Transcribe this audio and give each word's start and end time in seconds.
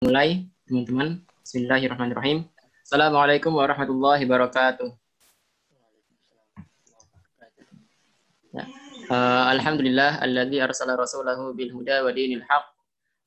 mulai 0.00 0.48
teman-teman. 0.64 1.20
Bismillahirrahmanirrahim. 1.44 2.48
Assalamualaikum 2.88 3.52
warahmatullahi 3.52 4.24
wabarakatuh. 4.24 4.88
Ya. 8.56 8.64
Uh, 9.12 9.44
Alhamdulillah 9.52 10.24
alladzi 10.24 10.56
arsala 10.56 10.96
rasulahu 10.96 11.52
bil 11.52 11.68
huda 11.76 12.00
wa 12.00 12.16
dinil 12.16 12.40
haq 12.48 12.72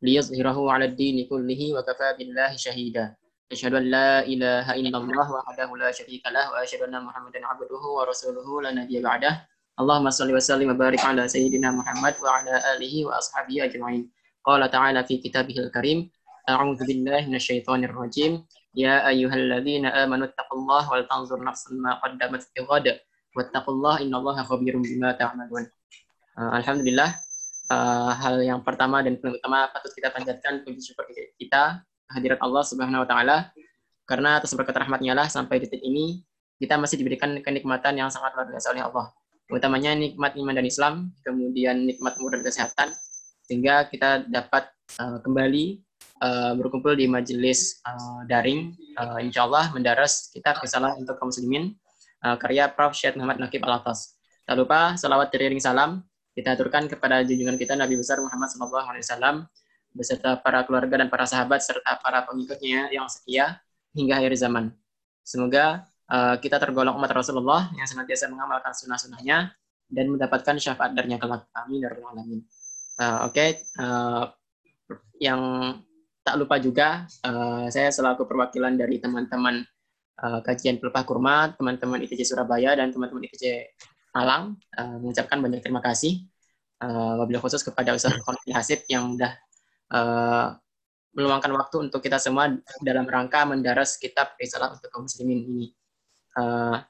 liyuzhirahu 0.01 0.65
'ala 0.65 0.89
ad-dini 0.89 1.29
kullihi 1.29 1.77
wa 1.77 1.85
kafa 1.85 2.17
billahi 2.17 2.57
shahida. 2.57 3.13
Asyhadu 3.53 3.77
an 3.77 3.85
la 3.93 4.25
ilaha 4.25 4.73
illallah 4.73 5.27
wahdahu 5.29 5.77
la 5.77 5.93
syarika 5.93 6.33
lah 6.33 6.57
wa 6.57 6.65
asyhadu 6.65 6.89
anna 6.89 7.05
Muhammadan 7.05 7.45
'abduhu 7.53 8.01
wa 8.01 8.09
rasuluhu 8.09 8.65
la 8.65 8.73
nabiyya 8.73 9.05
ba'dah. 9.05 9.45
Allahumma 9.77 10.09
shalli 10.09 10.33
wa 10.33 10.41
sallim 10.41 10.73
wa 10.73 10.81
barik 10.81 11.05
'ala 11.05 11.29
sayyidina 11.29 11.69
Muhammad 11.69 12.17
wa 12.17 12.33
'ala 12.33 12.57
alihi 12.73 13.05
wa 13.05 13.21
ashabihi 13.21 13.61
ajma'in. 13.61 14.09
Qala 14.41 14.73
ta'ala 14.73 15.05
fi 15.05 15.21
kitabihil 15.21 15.69
karim 15.69 16.09
أعوذ 16.48 16.80
بالله 16.80 17.28
من 17.28 17.36
الشيطان 17.36 17.84
الرجيم 17.84 18.32
يا 18.72 19.04
أيها 19.04 19.36
الذين 19.36 19.84
آمنوا 19.84 20.32
اتقوا 20.32 20.58
الله 20.58 20.82
ولتنظر 20.90 21.38
نفس 21.44 21.62
ما 21.76 22.00
قدمت 22.00 22.42
لغد 22.56 22.86
واتقوا 23.36 23.74
الله 23.74 23.94
إن 24.08 24.12
الله 24.14 24.36
خبير 24.48 24.74
بما 24.80 25.12
تعملون 25.12 25.64
Alhamdulillah 26.38 27.18
uh, 27.66 28.14
hal 28.14 28.38
yang 28.46 28.62
pertama 28.62 29.02
dan 29.02 29.18
paling 29.18 29.42
utama 29.42 29.66
patut 29.74 29.90
kita 29.90 30.14
panjatkan 30.14 30.62
puji 30.62 30.78
syukur 30.78 31.02
kita 31.34 31.82
kehadirat 32.06 32.38
Allah 32.38 32.62
Subhanahu 32.62 33.02
wa 33.02 33.08
taala 33.10 33.50
karena 34.06 34.38
atas 34.38 34.54
berkat 34.54 34.78
rahmatnya 34.78 35.18
lah 35.18 35.26
sampai 35.26 35.58
detik 35.58 35.82
ini 35.82 36.22
kita 36.62 36.78
masih 36.78 36.94
diberikan 36.94 37.34
kenikmatan 37.42 37.98
yang 37.98 38.06
sangat 38.06 38.38
luar 38.38 38.46
biasa 38.50 38.70
oleh 38.70 38.86
Allah. 38.86 39.10
Utamanya 39.50 39.98
nikmat 39.98 40.38
iman 40.38 40.54
dan 40.54 40.66
Islam, 40.66 40.94
kemudian 41.26 41.90
nikmat 41.90 42.14
umur 42.22 42.38
dan 42.38 42.46
kesehatan 42.46 42.94
sehingga 43.50 43.90
kita 43.90 44.30
dapat 44.30 44.70
uh, 45.02 45.18
kembali 45.24 45.82
uh, 46.23 46.55
berkumpul 46.55 46.95
di 46.95 47.05
majelis 47.11 47.83
uh, 47.83 48.23
daring. 48.23 48.71
Uh, 48.95 49.19
insya 49.19 49.43
Allah 49.43 49.75
mendaras 49.75 50.31
kita 50.31 50.55
risalah 50.63 50.95
untuk 50.95 51.19
kaum 51.19 51.27
muslimin 51.27 51.75
uh, 52.23 52.39
karya 52.39 52.71
Prof. 52.71 52.95
Syed 52.95 53.19
Muhammad 53.19 53.43
Nakib 53.43 53.61
Al-Atas. 53.67 54.15
Tak 54.47 54.55
lupa 54.55 54.95
salawat 54.95 55.29
teriring 55.31 55.59
salam 55.59 56.03
kita 56.33 56.57
aturkan 56.57 56.89
kepada 56.89 57.21
junjungan 57.21 57.59
kita 57.61 57.77
Nabi 57.77 57.93
besar 57.93 58.17
Muhammad 58.17 58.49
SAW 58.49 59.45
beserta 59.93 60.41
para 60.41 60.65
keluarga 60.65 61.05
dan 61.05 61.07
para 61.07 61.29
sahabat 61.29 61.61
serta 61.61 62.01
para 62.01 62.25
pengikutnya 62.25 62.89
yang 62.89 63.05
setia 63.05 63.61
hingga 63.93 64.17
akhir 64.17 64.33
zaman. 64.41 64.73
Semoga 65.21 65.85
uh, 66.09 66.35
kita 66.41 66.57
tergolong 66.57 66.97
umat 66.97 67.13
Rasulullah 67.13 67.69
yang 67.77 67.85
senantiasa 67.85 68.25
mengamalkan 68.33 68.73
sunnah-sunnahnya 68.73 69.53
dan 69.93 70.05
mendapatkan 70.09 70.57
syafaat 70.57 70.97
darinya 70.97 71.21
kelak. 71.21 71.45
Amin. 71.53 71.85
Ya 71.85 71.93
Alamin. 71.93 72.41
Uh, 72.97 73.29
Oke, 73.29 73.37
okay. 73.37 73.49
uh, 73.77 74.33
yang 75.21 75.41
tak 76.23 76.35
lupa 76.39 76.55
juga 76.57 77.03
uh, 77.27 77.67
saya 77.67 77.91
selaku 77.91 78.23
perwakilan 78.23 78.79
dari 78.79 78.97
teman-teman 78.97 79.61
uh, 80.23 80.39
kajian 80.39 80.79
pelepah 80.79 81.03
kurma, 81.03 81.51
teman-teman 81.53 81.99
ITC 82.07 82.23
Surabaya 82.23 82.79
dan 82.79 82.89
teman-teman 82.95 83.27
ITC 83.27 83.75
Malang 84.15 84.55
uh, 84.79 84.97
mengucapkan 85.03 85.43
banyak 85.43 85.59
terima 85.59 85.83
kasih 85.83 86.23
uh, 86.79 87.19
wabil 87.19 87.39
khusus 87.43 87.59
kepada 87.61 87.91
Ustaz 87.91 88.15
Konfi 88.23 88.55
Hasib 88.55 88.87
yang 88.87 89.19
sudah 89.19 89.33
uh, 89.91 90.47
meluangkan 91.13 91.53
waktu 91.53 91.89
untuk 91.89 92.01
kita 92.01 92.17
semua 92.17 92.49
dalam 92.81 93.05
rangka 93.05 93.45
mendaras 93.45 94.01
kitab 94.01 94.33
risalah 94.41 94.73
untuk 94.73 94.89
kaum 94.89 95.05
muslimin 95.05 95.45
ini. 95.45 95.67
Uh, 96.33 96.81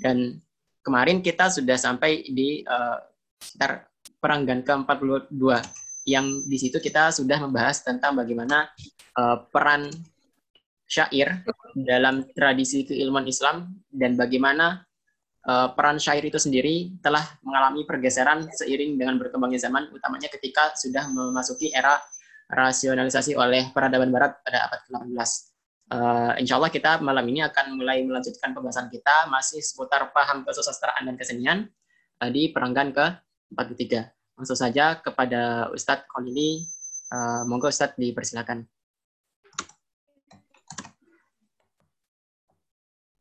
dan 0.00 0.40
kemarin 0.80 1.20
kita 1.20 1.52
sudah 1.52 1.76
sampai 1.76 2.24
di 2.24 2.64
uh, 2.64 2.96
sekitar 3.36 3.92
peranggan 4.16 4.64
ke-42 4.64 5.44
yang 6.06 6.46
di 6.46 6.56
situ 6.56 6.78
kita 6.78 7.10
sudah 7.10 7.42
membahas 7.42 7.82
tentang 7.82 8.14
bagaimana 8.14 8.70
uh, 9.18 9.42
peran 9.50 9.90
syair 10.86 11.42
dalam 11.74 12.22
tradisi 12.30 12.86
keilmuan 12.86 13.26
Islam 13.26 13.74
dan 13.90 14.14
bagaimana 14.14 14.86
uh, 15.50 15.74
peran 15.74 15.98
syair 15.98 16.22
itu 16.22 16.38
sendiri 16.38 16.94
telah 17.02 17.26
mengalami 17.42 17.82
pergeseran 17.82 18.46
seiring 18.54 18.94
dengan 18.94 19.18
berkembangnya 19.18 19.66
zaman, 19.66 19.90
utamanya 19.90 20.30
ketika 20.30 20.78
sudah 20.78 21.10
memasuki 21.10 21.74
era 21.74 21.98
rasionalisasi 22.46 23.34
oleh 23.34 23.74
peradaban 23.74 24.14
Barat 24.14 24.38
pada 24.46 24.70
abad 24.70 24.80
ke-18. 24.86 25.30
Uh, 25.86 26.32
insya 26.38 26.58
Allah 26.58 26.70
kita 26.70 26.98
malam 27.02 27.26
ini 27.30 27.46
akan 27.46 27.78
mulai 27.78 28.02
melanjutkan 28.06 28.50
pembahasan 28.54 28.90
kita 28.90 29.26
masih 29.30 29.62
seputar 29.62 30.10
paham 30.10 30.42
kesusastraan 30.46 31.06
dan 31.06 31.14
kesenian 31.18 31.58
uh, 32.22 32.30
di 32.30 32.50
peranggan 32.54 32.94
ke-43 32.94 34.15
langsung 34.36 34.58
saja 34.60 35.00
kepada 35.00 35.72
Ustadz 35.72 36.04
Khalili. 36.12 36.68
Uh, 37.08 37.48
monggo 37.48 37.72
Ustadz 37.72 37.96
dipersilakan. 37.96 38.68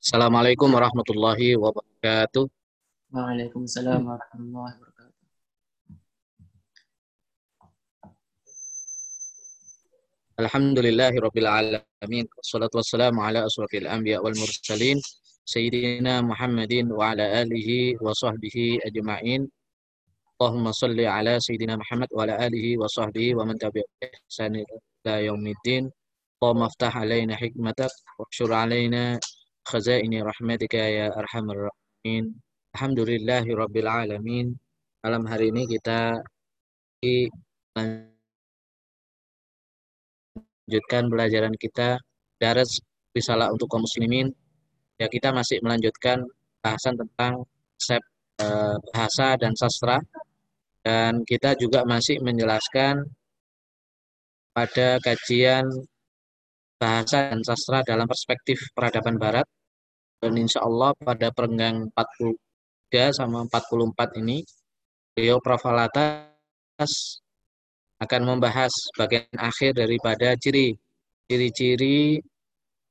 Assalamualaikum 0.03 0.69
warahmatullahi 0.69 1.57
wabarakatuh. 1.57 2.45
Waalaikumsalam 3.15 4.05
warahmatullahi 4.05 4.75
wabarakatuh. 4.75 4.93
Alhamdulillahi 10.35 11.17
rabbil 11.23 11.47
alamin. 11.47 12.27
Wassalatu 12.37 12.83
wassalamu 12.83 13.23
ala 13.23 13.47
asrafil 13.47 13.87
anbiya 13.87 14.19
wal 14.19 14.35
mursalin. 14.35 14.99
Sayyidina 15.47 16.21
Muhammadin 16.27 16.91
wa 16.91 17.15
ala 17.15 17.23
alihi 17.41 17.95
wa 18.03 18.11
sahbihi 18.11 18.83
ajma'in. 18.83 19.47
Allahumma 20.35 20.75
salli 20.75 21.07
ala 21.07 21.39
Sayyidina 21.39 21.79
Muhammad 21.79 22.11
wa 22.11 22.27
ala 22.27 22.35
alihi 22.35 22.75
wa 22.75 22.91
sahbihi 22.91 23.39
wa 23.39 23.47
man 23.47 23.55
tabi'a 23.55 23.87
ihsan 24.03 24.59
ila 24.59 25.23
yaumiddin. 25.23 25.87
Allahumma 26.43 26.67
aftah 26.67 26.91
alaina 26.91 27.39
hikmatak 27.39 27.87
wa 28.19 28.27
syur 28.35 28.51
alaina 28.51 29.15
khazaini 29.63 30.19
rahmatika 30.19 30.75
ya 30.75 31.07
arhamar 31.15 31.71
rahimin. 31.71 32.35
Alhamdulillahi 32.75 33.55
rabbil 33.55 33.87
alamin. 33.87 34.51
Malam 35.07 35.23
hari 35.23 35.55
ini 35.55 35.71
kita 35.71 36.19
lanjutkan 40.67 41.07
pelajaran 41.07 41.55
kita 41.55 41.95
daras 42.43 42.83
risalah 43.15 43.55
untuk 43.55 43.71
kaum 43.71 43.87
muslimin. 43.87 44.35
Ya 44.99 45.07
kita 45.07 45.31
masih 45.31 45.63
melanjutkan 45.63 46.27
bahasan 46.59 46.99
tentang 46.99 47.47
konsep 47.79 48.03
eh, 48.39 48.75
bahasa 48.91 49.35
dan 49.39 49.53
sastra 49.55 49.99
dan 50.85 51.25
kita 51.25 51.57
juga 51.57 51.81
masih 51.81 52.21
menjelaskan 52.21 53.01
pada 54.53 55.01
kajian 55.01 55.65
bahasa 56.77 57.33
dan 57.33 57.41
sastra 57.41 57.81
dalam 57.81 58.05
perspektif 58.05 58.69
peradaban 58.77 59.17
barat. 59.17 59.49
Dan 60.21 60.37
insya 60.37 60.61
Allah 60.61 60.93
pada 60.95 61.33
perenggang 61.33 61.89
43 61.89 63.17
sama 63.17 63.49
44 63.49 64.21
ini, 64.21 64.45
beliau 65.17 65.41
Prof. 65.41 65.65
Alatas 65.65 67.19
akan 67.97 68.21
membahas 68.37 68.71
bagian 68.93 69.25
akhir 69.41 69.81
daripada 69.81 70.37
ciri 70.37 70.77
ciri-ciri 71.25 72.21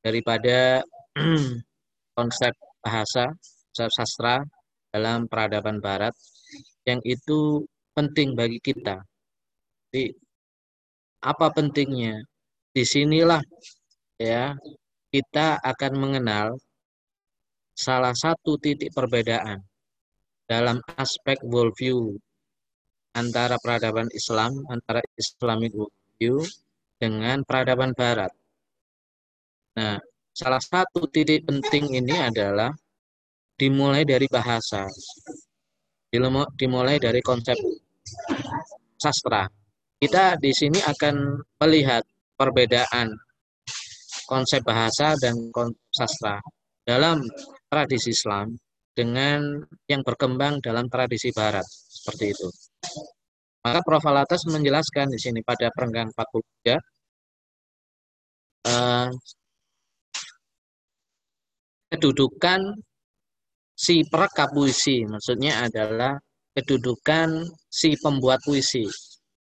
daripada 0.02 0.82
konsep 2.18 2.52
bahasa, 2.82 3.30
konsep 3.70 3.90
sastra 3.94 4.42
dalam 4.94 5.26
peradaban 5.26 5.82
barat 5.82 6.14
yang 6.86 7.02
itu 7.02 7.66
penting 7.98 8.38
bagi 8.38 8.62
kita. 8.62 9.02
Jadi 9.90 10.14
apa 11.26 11.50
pentingnya? 11.50 12.22
Di 12.70 12.86
sinilah 12.86 13.42
ya 14.22 14.54
kita 15.10 15.58
akan 15.58 15.92
mengenal 15.98 16.54
salah 17.74 18.14
satu 18.14 18.54
titik 18.62 18.94
perbedaan 18.94 19.58
dalam 20.46 20.78
aspek 20.94 21.42
worldview 21.42 22.14
antara 23.18 23.58
peradaban 23.58 24.06
Islam, 24.14 24.62
antara 24.70 25.02
Islamic 25.18 25.74
worldview 25.74 26.38
dengan 26.98 27.42
peradaban 27.42 27.94
Barat. 27.94 28.30
Nah, 29.74 29.98
salah 30.30 30.62
satu 30.62 31.06
titik 31.10 31.46
penting 31.46 31.98
ini 31.98 32.14
adalah 32.14 32.70
dimulai 33.54 34.02
dari 34.02 34.26
bahasa, 34.26 34.86
dimulai 36.58 36.96
dari 36.98 37.20
konsep 37.22 37.56
sastra. 38.98 39.46
Kita 39.98 40.36
di 40.36 40.52
sini 40.52 40.78
akan 40.82 41.40
melihat 41.62 42.04
perbedaan 42.34 43.14
konsep 44.26 44.60
bahasa 44.66 45.14
dan 45.16 45.48
konsep 45.54 45.80
sastra 45.94 46.36
dalam 46.84 47.22
tradisi 47.70 48.12
Islam 48.12 48.52
dengan 48.94 49.62
yang 49.90 50.02
berkembang 50.06 50.62
dalam 50.62 50.86
tradisi 50.86 51.34
Barat 51.34 51.66
seperti 51.66 52.30
itu. 52.30 52.48
Maka 53.64 53.80
Prof. 53.80 54.04
Alatas 54.04 54.44
menjelaskan 54.44 55.08
di 55.08 55.18
sini 55.18 55.40
pada 55.40 55.72
perenggang 55.72 56.12
43 56.12 56.76
eh, 58.68 59.08
kedudukan 61.88 62.60
si 63.74 64.06
perekap 64.06 64.54
puisi 64.54 65.02
maksudnya 65.04 65.66
adalah 65.66 66.14
kedudukan 66.54 67.42
si 67.66 67.98
pembuat 67.98 68.38
puisi. 68.46 68.86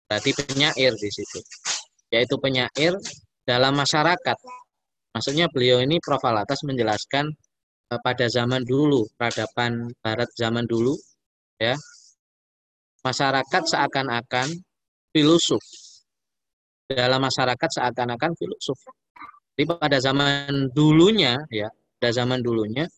Berarti 0.08 0.32
penyair 0.32 0.96
di 0.96 1.10
situ. 1.12 1.40
Yaitu 2.10 2.40
penyair 2.40 2.96
dalam 3.44 3.76
masyarakat. 3.76 4.38
Maksudnya 5.14 5.52
beliau 5.52 5.84
ini 5.84 6.00
Prof. 6.00 6.24
Alatas 6.24 6.64
menjelaskan 6.64 7.28
eh, 7.92 8.00
pada 8.02 8.26
zaman 8.32 8.64
dulu, 8.64 9.06
peradaban 9.20 9.92
barat 10.02 10.32
zaman 10.34 10.66
dulu, 10.66 10.96
ya, 11.60 11.76
masyarakat 13.04 13.64
seakan-akan 13.68 14.48
filosof. 15.12 15.62
Dalam 16.90 17.22
masyarakat 17.22 17.70
seakan-akan 17.70 18.32
filosof. 18.40 18.80
Jadi 19.54 19.64
pada 19.70 19.98
zaman 20.02 20.74
dulunya, 20.74 21.38
ya, 21.54 21.70
pada 22.00 22.10
zaman 22.10 22.42
dulunya, 22.42 22.90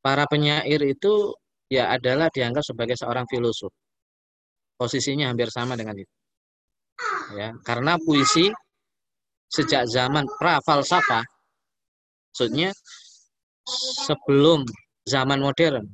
para 0.00 0.24
penyair 0.26 0.80
itu 0.84 1.32
ya 1.70 1.92
adalah 1.92 2.32
dianggap 2.32 2.64
sebagai 2.64 2.96
seorang 2.98 3.24
filosof. 3.28 3.72
Posisinya 4.80 5.28
hampir 5.28 5.52
sama 5.52 5.76
dengan 5.76 5.96
itu. 5.96 6.14
Ya, 7.36 7.54
karena 7.62 8.00
puisi 8.00 8.50
sejak 9.50 9.90
zaman 9.90 10.24
pra 10.38 10.62
falsafah 10.62 11.26
maksudnya 12.30 12.70
sebelum 14.06 14.62
zaman 15.02 15.42
modern 15.42 15.90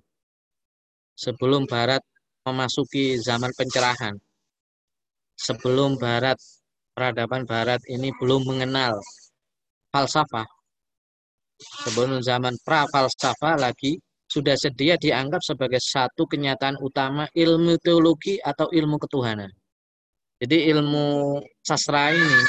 sebelum 1.17 1.65
barat 1.65 2.05
memasuki 2.45 3.17
zaman 3.17 3.49
pencerahan 3.57 4.21
sebelum 5.41 5.97
barat 5.97 6.37
peradaban 6.93 7.49
barat 7.49 7.81
ini 7.89 8.13
belum 8.21 8.45
mengenal 8.45 9.01
falsafah 9.89 10.45
sebelum 11.59 12.21
zaman 12.21 12.55
pra 12.65 12.85
falsafah 12.89 13.57
lagi 13.57 13.97
sudah 14.27 14.59
sedia 14.59 14.99
dianggap 14.99 15.41
sebagai 15.41 15.79
satu 15.81 16.27
kenyataan 16.27 16.77
utama 16.83 17.31
ilmu 17.33 17.79
teologi 17.81 18.37
atau 18.43 18.69
ilmu 18.69 18.99
ketuhanan 19.01 19.49
jadi 20.37 20.69
ilmu 20.69 21.41
sastra 21.65 22.13
ini, 22.13 22.41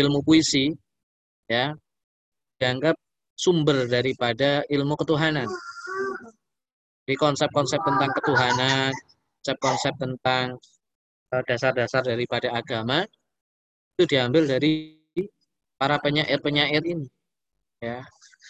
ilmu 0.00 0.24
puisi, 0.24 0.72
ya, 1.44 1.76
dianggap 2.56 2.96
sumber 3.36 3.84
daripada 3.84 4.64
ilmu 4.72 4.96
ketuhanan. 4.96 5.44
Di 7.04 7.12
konsep-konsep 7.12 7.76
tentang 7.84 8.10
ketuhanan, 8.16 8.92
konsep-konsep 9.44 9.94
tentang 10.00 10.56
eh, 11.36 11.42
dasar-dasar 11.44 12.08
daripada 12.08 12.56
agama 12.56 13.04
itu 13.96 14.08
diambil 14.08 14.48
dari 14.48 14.96
para 15.76 16.00
penyair-penyair 16.00 16.80
ini, 16.88 17.04
ya, 17.84 18.00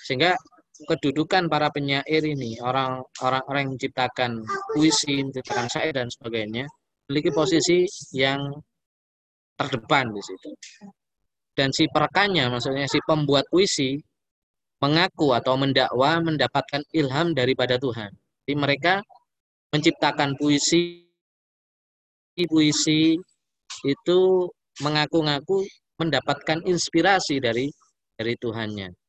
sehingga 0.06 0.38
kedudukan 0.86 1.50
para 1.50 1.66
penyair 1.74 2.22
ini, 2.22 2.62
orang-orang 2.62 3.66
yang 3.66 3.70
menciptakan 3.74 4.38
puisi, 4.70 5.26
menciptakan 5.26 5.66
syair 5.66 5.90
dan 5.96 6.06
sebagainya, 6.06 6.62
memiliki 7.08 7.34
posisi 7.34 7.82
yang 8.14 8.54
terdepan 9.58 10.14
di 10.14 10.22
situ. 10.22 10.50
Dan 11.56 11.72
si 11.72 11.88
perekannya, 11.90 12.52
maksudnya 12.52 12.86
si 12.86 13.00
pembuat 13.02 13.48
puisi, 13.50 13.96
mengaku 14.78 15.32
atau 15.32 15.56
mendakwa 15.56 16.20
mendapatkan 16.20 16.84
ilham 16.92 17.32
daripada 17.32 17.80
Tuhan. 17.80 18.12
Jadi 18.44 18.54
mereka 18.54 18.94
menciptakan 19.72 20.36
puisi, 20.36 21.08
puisi 22.36 23.16
itu 23.88 24.20
mengaku-ngaku 24.84 25.64
mendapatkan 25.96 26.60
inspirasi 26.68 27.40
dari 27.40 27.72
dari 28.20 28.36
Tuhannya. 28.36 29.05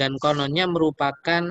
Dan 0.00 0.16
kononnya 0.16 0.64
merupakan 0.64 1.42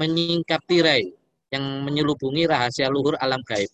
menyingkap 0.00 0.64
tirai 0.64 1.04
yang 1.52 1.84
menyelubungi 1.84 2.48
rahasia 2.48 2.88
luhur 2.88 3.14
alam 3.20 3.44
gaib. 3.44 3.68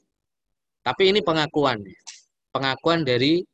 Tapi 0.83 1.15
ini 1.15 1.23
pengakuan 1.23 1.79
pengakuan 2.53 3.07
dari 3.07 3.45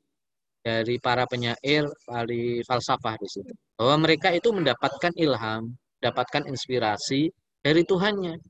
dari 0.65 0.97
para 0.97 1.29
penyair 1.29 1.85
ahli 2.09 2.65
falsafah 2.65 3.21
di 3.21 3.29
situ 3.29 3.53
bahwa 3.77 4.09
mereka 4.09 4.33
itu 4.33 4.49
mendapatkan 4.49 5.13
ilham, 5.21 5.77
mendapatkan 6.01 6.49
inspirasi 6.49 7.29
dari 7.61 7.85
Tuhannya 7.85 8.41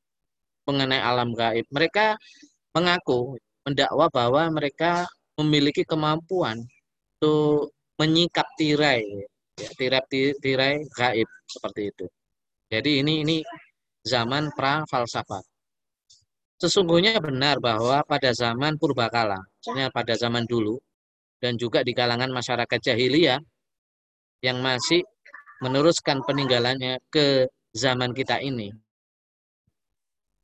mengenai 0.71 1.03
alam 1.03 1.35
gaib. 1.35 1.67
Mereka 1.75 2.15
mengaku 2.71 3.35
mendakwa 3.67 4.07
bahwa 4.15 4.43
mereka 4.55 5.09
memiliki 5.35 5.83
kemampuan 5.83 6.63
untuk 7.19 7.75
menyingkap 7.99 8.47
tirai 8.55 9.03
ya, 9.59 9.71
tirai 9.79 10.35
tirai 10.43 10.75
gaib 10.91 11.29
seperti 11.47 11.83
itu. 11.91 12.07
Jadi 12.71 12.91
ini 13.03 13.15
ini 13.23 13.37
zaman 14.03 14.51
pra 14.53 14.83
falsafah. 14.89 15.43
Sesungguhnya 16.59 17.19
benar 17.19 17.59
bahwa 17.61 18.01
pada 18.07 18.31
zaman 18.33 18.79
purbakala, 18.79 19.37
maksudnya 19.37 19.91
pada 19.91 20.15
zaman 20.17 20.47
dulu, 20.47 20.79
dan 21.43 21.59
juga 21.61 21.85
di 21.85 21.93
kalangan 21.93 22.31
masyarakat 22.31 22.79
jahiliyah 22.81 23.43
yang 24.41 24.63
masih 24.65 25.03
meneruskan 25.61 26.25
peninggalannya 26.25 27.01
ke 27.11 27.51
zaman 27.75 28.15
kita 28.17 28.41
ini. 28.41 28.71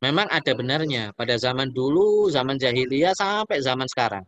Memang 0.01 0.29
ada 0.33 0.53
benarnya 0.57 1.13
pada 1.13 1.37
zaman 1.37 1.69
dulu, 1.73 2.33
zaman 2.33 2.57
jahiliyah 2.57 3.13
sampai 3.13 3.61
zaman 3.61 3.85
sekarang. 3.85 4.25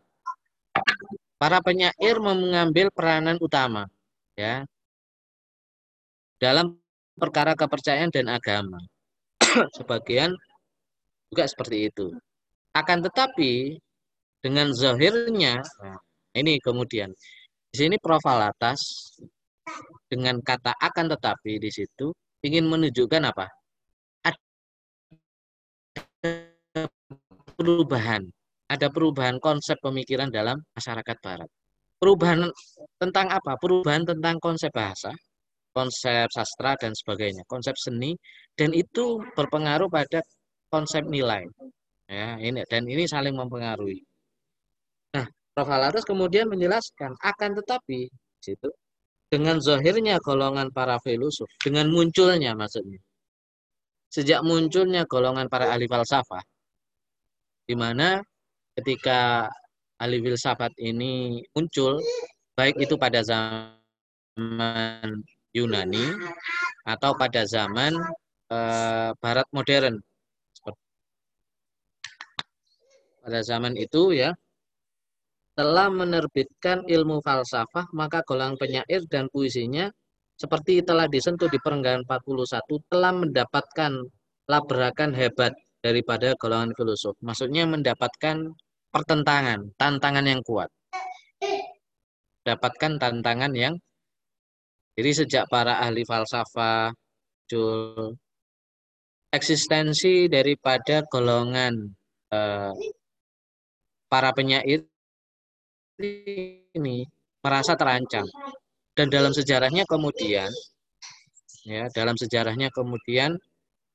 Para 1.41 1.59
penyair 1.65 2.21
mengambil 2.23 2.93
peranan 2.93 3.41
utama 3.41 3.89
ya 4.37 4.69
dalam 6.43 6.75
perkara 7.17 7.55
kepercayaan 7.55 8.11
dan 8.11 8.27
agama. 8.33 8.81
Sebagian 9.79 10.35
juga 11.31 11.47
seperti 11.47 11.87
itu. 11.87 12.11
Akan 12.75 13.05
tetapi 13.05 13.79
dengan 14.43 14.75
zahirnya, 14.75 15.63
ini 16.35 16.59
kemudian 16.59 17.15
di 17.71 17.77
sini 17.79 17.97
profil 18.01 18.43
atas 18.43 18.81
dengan 20.11 20.43
kata 20.43 20.75
akan 20.77 21.07
tetapi 21.15 21.63
di 21.63 21.71
situ 21.71 22.11
ingin 22.43 22.67
menunjukkan 22.67 23.23
apa? 23.23 23.47
Ada 24.27 24.41
perubahan, 27.55 28.27
ada 28.67 28.87
perubahan 28.91 29.39
konsep 29.39 29.79
pemikiran 29.79 30.33
dalam 30.33 30.59
masyarakat 30.75 31.17
barat. 31.23 31.51
Perubahan 32.03 32.51
tentang 32.99 33.31
apa? 33.31 33.55
Perubahan 33.63 34.03
tentang 34.03 34.43
konsep 34.43 34.75
bahasa, 34.75 35.15
konsep 35.71 36.27
sastra 36.35 36.75
dan 36.75 36.91
sebagainya, 36.99 37.47
konsep 37.47 37.79
seni 37.79 38.19
dan 38.59 38.75
itu 38.75 39.23
berpengaruh 39.39 39.87
pada 39.87 40.19
konsep 40.67 41.07
nilai. 41.07 41.47
Ya, 42.11 42.43
ini 42.43 42.67
dan 42.67 42.91
ini 42.91 43.07
saling 43.07 43.39
mempengaruhi. 43.39 44.03
Nah, 45.15 45.31
Prof. 45.55 45.71
Halatus 45.71 46.03
kemudian 46.03 46.51
menjelaskan 46.51 47.15
akan 47.23 47.51
tetapi 47.63 48.11
situ 48.43 48.67
dengan 49.31 49.63
zahirnya 49.63 50.19
golongan 50.19 50.75
para 50.75 50.99
filosof, 51.01 51.47
dengan 51.63 51.87
munculnya 51.87 52.53
maksudnya. 52.59 52.99
Sejak 54.11 54.43
munculnya 54.43 55.07
golongan 55.07 55.47
para 55.47 55.71
ahli 55.71 55.87
falsafah 55.87 56.43
di 57.63 57.79
mana 57.79 58.21
ketika 58.75 59.47
ahli 60.03 60.19
filsafat 60.19 60.75
ini 60.83 61.39
muncul 61.55 62.03
baik 62.59 62.75
itu 62.83 62.99
pada 62.99 63.23
zaman 63.23 65.07
Yunani 65.55 66.11
atau 66.83 67.15
pada 67.15 67.47
zaman 67.47 67.95
eh, 68.51 69.11
barat 69.23 69.47
modern 69.55 70.03
pada 73.23 73.41
zaman 73.47 73.79
itu 73.79 74.19
ya 74.19 74.35
telah 75.55 75.87
menerbitkan 75.87 76.83
ilmu 76.91 77.23
falsafah 77.23 77.87
maka 77.95 78.27
golongan 78.27 78.59
penyair 78.59 79.07
dan 79.07 79.31
puisinya 79.31 79.87
seperti 80.35 80.83
telah 80.83 81.07
disentuh 81.07 81.47
di 81.47 81.63
perenggan 81.63 82.03
41 82.03 82.91
telah 82.91 83.13
mendapatkan 83.15 83.93
labrakan 84.51 85.15
hebat 85.15 85.55
daripada 85.79 86.35
golongan 86.35 86.75
filosof. 86.75 87.15
Maksudnya 87.23 87.63
mendapatkan 87.69 88.51
pertentangan, 88.93 89.73
tantangan 89.81 90.27
yang 90.29 90.45
kuat. 90.45 90.69
Dapatkan 92.45 93.01
tantangan 93.01 93.53
yang 93.57 93.75
jadi 94.93 95.25
sejak 95.25 95.45
para 95.49 95.81
ahli 95.81 96.05
falsafah 96.05 96.93
eksistensi 99.33 100.29
daripada 100.29 101.01
golongan 101.09 101.73
eh, 102.29 102.73
para 104.09 104.31
penyair 104.37 104.85
ini 106.77 107.09
merasa 107.41 107.73
terancam. 107.73 108.29
Dan 108.93 109.09
dalam 109.09 109.33
sejarahnya 109.33 109.89
kemudian 109.89 110.53
ya, 111.65 111.89
dalam 111.97 112.13
sejarahnya 112.21 112.69
kemudian 112.69 113.41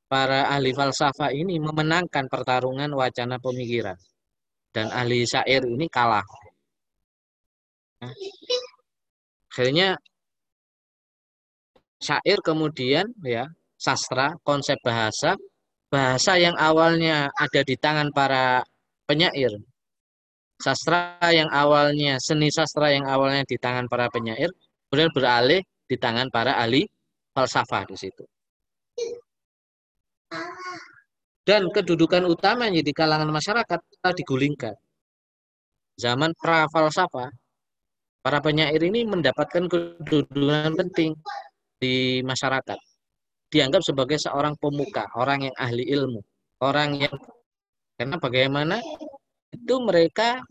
para 0.10 0.50
ahli 0.50 0.74
falsafah 0.74 1.30
ini 1.30 1.62
memenangkan 1.62 2.26
pertarungan 2.26 2.90
wacana 2.98 3.38
pemikiran. 3.38 3.94
Dan 4.78 4.94
ahli 4.94 5.26
syair 5.26 5.66
ini 5.66 5.90
kalah. 5.90 6.22
Akhirnya 9.50 9.98
syair 11.98 12.38
kemudian 12.46 13.10
ya 13.26 13.50
sastra, 13.74 14.38
konsep 14.46 14.78
bahasa, 14.86 15.34
bahasa 15.90 16.38
yang 16.38 16.54
awalnya 16.62 17.34
ada 17.34 17.66
di 17.66 17.74
tangan 17.74 18.14
para 18.14 18.62
penyair 19.10 19.50
sastra 20.58 21.18
yang 21.30 21.50
awalnya 21.54 22.18
seni 22.18 22.50
sastra 22.50 22.90
yang 22.90 23.06
awalnya 23.06 23.46
di 23.46 23.58
tangan 23.62 23.86
para 23.86 24.10
penyair 24.10 24.50
kemudian 24.90 25.14
beralih 25.14 25.62
di 25.86 25.96
tangan 25.96 26.28
para 26.34 26.58
ahli 26.58 26.84
falsafah 27.32 27.86
di 27.86 27.96
situ. 27.96 28.26
Dan 31.48 31.72
kedudukan 31.72 32.28
utamanya 32.28 32.84
di 32.84 32.92
kalangan 32.92 33.32
masyarakat 33.32 33.80
telah 33.80 34.16
digulingkan. 34.20 34.76
Zaman 35.96 36.36
pra 36.36 36.68
para 38.20 38.44
penyair 38.44 38.84
ini 38.84 39.08
mendapatkan 39.08 39.72
kedudukan 39.72 40.76
penting 40.76 41.16
di 41.80 42.20
masyarakat. 42.28 42.76
Dianggap 43.48 43.80
sebagai 43.80 44.20
seorang 44.20 44.60
pemuka, 44.60 45.08
orang 45.16 45.48
yang 45.48 45.56
ahli 45.56 45.88
ilmu, 45.88 46.20
orang 46.60 47.00
yang 47.00 47.16
karena 47.96 48.20
bagaimana 48.20 48.84
itu 49.56 49.76
mereka 49.80 50.44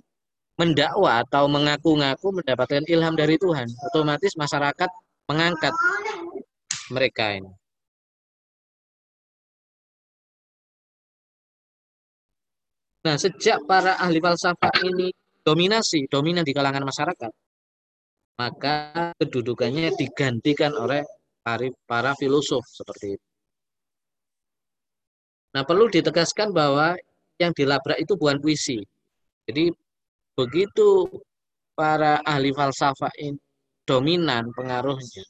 mendakwa 0.56 1.20
atau 1.20 1.44
mengaku-ngaku 1.52 2.40
mendapatkan 2.40 2.88
ilham 2.88 3.12
dari 3.12 3.36
Tuhan, 3.36 3.68
otomatis 3.92 4.32
masyarakat 4.40 4.88
mengangkat 5.28 5.76
mereka 6.88 7.36
ini. 7.36 7.52
Nah, 13.06 13.14
sejak 13.14 13.62
para 13.70 13.94
ahli 14.02 14.18
falsafah 14.18 14.82
ini 14.82 15.14
dominasi, 15.46 16.10
dominan 16.10 16.42
di 16.42 16.50
kalangan 16.50 16.82
masyarakat, 16.82 17.30
maka 18.34 19.14
kedudukannya 19.14 19.94
digantikan 19.94 20.74
oleh 20.74 21.06
para, 21.46 22.10
filosof 22.18 22.66
seperti 22.66 23.14
itu. 23.14 23.26
Nah, 25.54 25.62
perlu 25.62 25.86
ditegaskan 25.86 26.50
bahwa 26.50 26.98
yang 27.38 27.54
dilabrak 27.54 28.02
itu 28.02 28.18
bukan 28.18 28.42
puisi. 28.42 28.82
Jadi 29.46 29.70
begitu 30.34 31.06
para 31.78 32.18
ahli 32.26 32.50
falsafah 32.50 33.14
ini 33.22 33.38
dominan 33.86 34.50
pengaruhnya, 34.50 35.22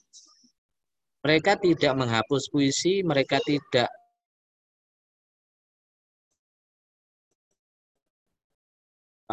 mereka 1.21 1.61
tidak 1.61 1.93
menghapus 1.93 2.49
puisi, 2.49 3.05
mereka 3.05 3.37
tidak 3.45 3.93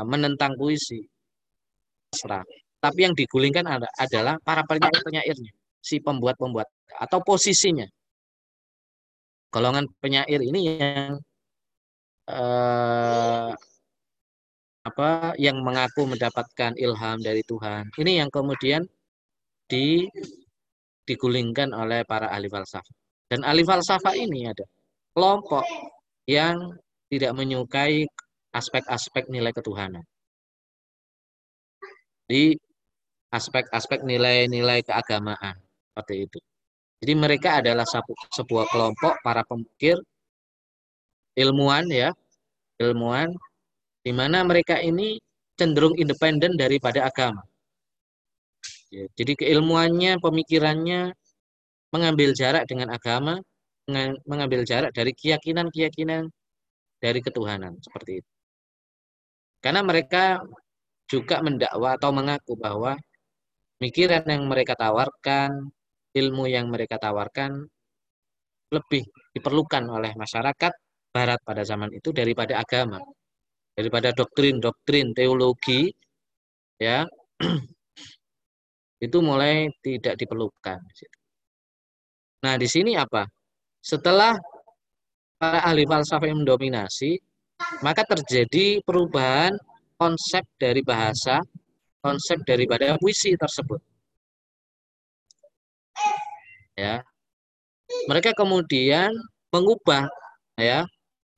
menentang 0.01 0.57
puisi. 0.57 1.05
Tapi 2.81 2.99
yang 2.99 3.13
digulingkan 3.13 3.65
adalah 3.97 4.41
para 4.41 4.65
penyair-penyairnya, 4.65 5.53
si 5.77 6.01
pembuat-pembuat 6.01 6.67
atau 6.97 7.21
posisinya. 7.21 7.85
Golongan 9.53 9.85
penyair 10.01 10.41
ini 10.41 10.61
yang 10.81 11.21
eh, 12.25 13.51
apa 14.83 15.09
yang 15.39 15.63
mengaku 15.63 16.09
mendapatkan 16.09 16.75
ilham 16.75 17.17
dari 17.21 17.45
Tuhan. 17.45 17.93
Ini 17.95 18.25
yang 18.25 18.29
kemudian 18.33 18.83
di 19.69 20.09
digulingkan 21.07 21.71
oleh 21.71 22.03
para 22.03 22.33
ahli 22.33 22.51
falsafah. 22.51 22.95
Dan 23.31 23.47
ahli 23.47 23.63
falsafah 23.63 24.15
ini 24.17 24.49
ada 24.49 24.65
kelompok 25.15 25.63
yang 26.27 26.75
tidak 27.07 27.31
menyukai 27.37 28.07
aspek-aspek 28.53 29.27
nilai 29.33 29.51
ketuhanan. 29.51 30.05
Di 32.29 32.55
aspek-aspek 33.33 34.05
nilai-nilai 34.05 34.85
keagamaan 34.85 35.57
seperti 35.91 36.29
itu. 36.29 36.39
Jadi 37.03 37.13
mereka 37.19 37.59
adalah 37.59 37.83
sebuah 38.31 38.65
kelompok 38.71 39.19
para 39.25 39.43
pemikir 39.43 39.99
ilmuwan 41.35 41.89
ya, 41.89 42.13
ilmuwan 42.79 43.33
di 44.05 44.13
mana 44.15 44.45
mereka 44.47 44.79
ini 44.79 45.19
cenderung 45.59 45.97
independen 45.99 46.55
daripada 46.55 47.09
agama. 47.09 47.43
Ya, 48.93 49.09
jadi 49.17 49.33
keilmuannya, 49.33 50.21
pemikirannya 50.21 51.11
mengambil 51.89 52.31
jarak 52.37 52.69
dengan 52.69 52.93
agama, 52.93 53.41
mengambil 54.29 54.63
jarak 54.63 54.93
dari 54.93 55.11
keyakinan-keyakinan 55.11 56.29
dari 57.01 57.19
ketuhanan 57.19 57.81
seperti 57.83 58.21
itu. 58.21 58.32
Karena 59.63 59.79
mereka 59.79 60.43
juga 61.07 61.39
mendakwa 61.39 61.95
atau 61.95 62.11
mengaku 62.11 62.59
bahwa 62.59 62.99
pemikiran 63.79 64.27
yang 64.27 64.43
mereka 64.51 64.75
tawarkan, 64.75 65.71
ilmu 66.11 66.43
yang 66.51 66.67
mereka 66.67 66.99
tawarkan 66.99 67.63
lebih 68.75 69.07
diperlukan 69.31 69.87
oleh 69.87 70.11
masyarakat 70.19 70.73
barat 71.13 71.39
pada 71.45 71.63
zaman 71.63 71.93
itu 71.93 72.09
daripada 72.09 72.57
agama 72.57 72.97
daripada 73.73 74.13
doktrin-doktrin 74.13 75.13
teologi 75.17 75.89
ya 76.77 77.05
itu 79.05 79.17
mulai 79.19 79.67
tidak 79.83 80.15
diperlukan. 80.15 80.79
Nah, 82.43 82.55
di 82.55 82.67
sini 82.71 82.95
apa? 82.95 83.27
Setelah 83.83 84.31
para 85.35 85.59
ahli 85.67 85.83
falsafah 85.83 86.23
yang 86.23 86.47
mendominasi, 86.47 87.19
maka 87.83 88.03
terjadi 88.07 88.79
perubahan 88.83 89.55
konsep 89.99 90.43
dari 90.59 90.83
bahasa, 90.83 91.39
konsep 92.03 92.43
daripada 92.43 92.99
puisi 92.99 93.35
tersebut. 93.39 93.79
Ya. 96.75 97.05
Mereka 98.09 98.33
kemudian 98.33 99.13
mengubah 99.53 100.09
ya, 100.57 100.83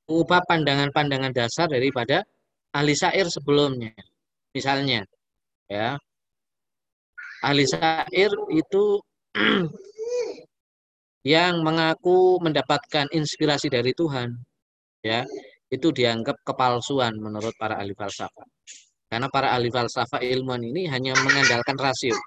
mengubah 0.08 0.40
pandangan-pandangan 0.48 1.34
dasar 1.36 1.68
daripada 1.68 2.24
ahli 2.72 2.96
syair 2.96 3.28
sebelumnya. 3.28 3.92
Misalnya, 4.56 5.04
ya. 5.68 6.00
Ahli 7.44 7.68
syair 7.68 8.32
itu 8.50 9.04
yang 11.36 11.62
mengaku 11.62 12.40
mendapatkan 12.40 13.12
inspirasi 13.12 13.68
dari 13.68 13.92
Tuhan, 13.92 14.32
ya, 15.04 15.28
itu 15.70 15.88
dianggap 15.90 16.38
kepalsuan 16.46 17.18
menurut 17.18 17.54
para 17.58 17.82
ahli 17.82 17.94
falsafah. 17.98 18.48
Karena 19.10 19.28
para 19.30 19.54
ahli 19.54 19.70
falsafah 19.70 20.22
ilmuwan 20.22 20.62
ini 20.62 20.90
hanya 20.90 21.18
mengandalkan 21.22 21.78
rasio. 21.78 22.18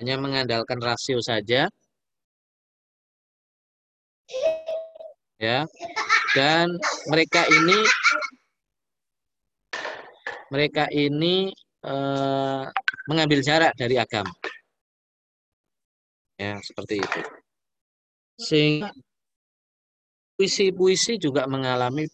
Hanya 0.00 0.18
mengandalkan 0.20 0.78
rasio 0.82 1.22
saja 1.22 1.70
ya 5.44 5.66
dan 6.32 6.72
mereka 7.10 7.44
ini 7.50 7.78
mereka 10.48 10.84
ini 10.94 11.52
eh, 11.84 12.64
mengambil 13.10 13.40
jarak 13.44 13.76
dari 13.76 13.98
agama 14.00 14.32
ya 16.38 16.58
seperti 16.64 17.02
itu 17.02 17.20
sehingga 18.40 18.90
puisi-puisi 20.34 21.18
juga 21.18 21.46
mengalami 21.46 22.04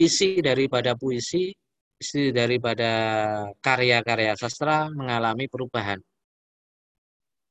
isi 0.00 0.40
daripada 0.40 0.96
puisi 0.96 1.52
isi 1.96 2.28
daripada 2.32 2.90
karya-karya 3.60 4.36
sastra 4.36 4.88
mengalami 4.92 5.48
perubahan 5.48 6.00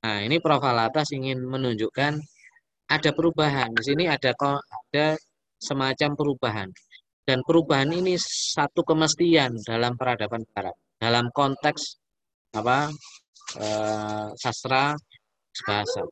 nah 0.06 0.22
ini 0.22 0.38
Prof. 0.38 0.62
Alatas 0.62 1.10
ingin 1.18 1.42
menunjukkan 1.42 2.14
ada 2.86 3.10
perubahan. 3.14 3.70
Di 3.74 3.84
sini 3.94 4.06
ada 4.06 4.32
ada 4.38 5.08
semacam 5.58 6.10
perubahan. 6.14 6.70
Dan 7.26 7.42
perubahan 7.42 7.90
ini 7.90 8.14
satu 8.22 8.86
kemestian 8.86 9.58
dalam 9.66 9.98
peradaban 9.98 10.46
barat. 10.54 10.76
Dalam 11.02 11.34
konteks 11.34 11.98
apa 12.54 12.94
eh, 13.58 14.28
sastra 14.38 14.94
bahasa. 15.66 16.06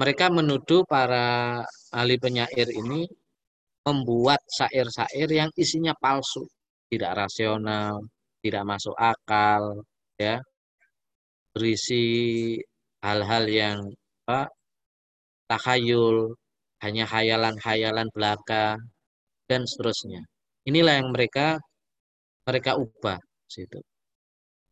Mereka 0.00 0.26
menuduh 0.38 0.82
para 0.86 1.62
ahli 1.94 2.16
penyair 2.18 2.68
ini 2.80 3.06
membuat 3.86 4.40
syair-syair 4.56 5.28
yang 5.30 5.50
isinya 5.54 5.94
palsu, 6.02 6.42
tidak 6.90 7.12
rasional, 7.26 8.02
tidak 8.42 8.62
masuk 8.66 8.96
akal, 8.98 9.84
ya, 10.18 10.42
berisi 11.54 12.04
hal-hal 13.04 13.44
yang 13.46 13.78
apa, 14.26 14.50
takhayul, 15.50 16.34
hanya 16.84 17.04
hayalan-hayalan 17.08 18.08
belaka 18.14 18.76
dan 19.48 19.62
seterusnya. 19.70 20.20
Inilah 20.68 20.94
yang 21.00 21.08
mereka 21.14 21.56
mereka 22.48 22.76
ubah 22.76 23.20
situ. 23.48 23.80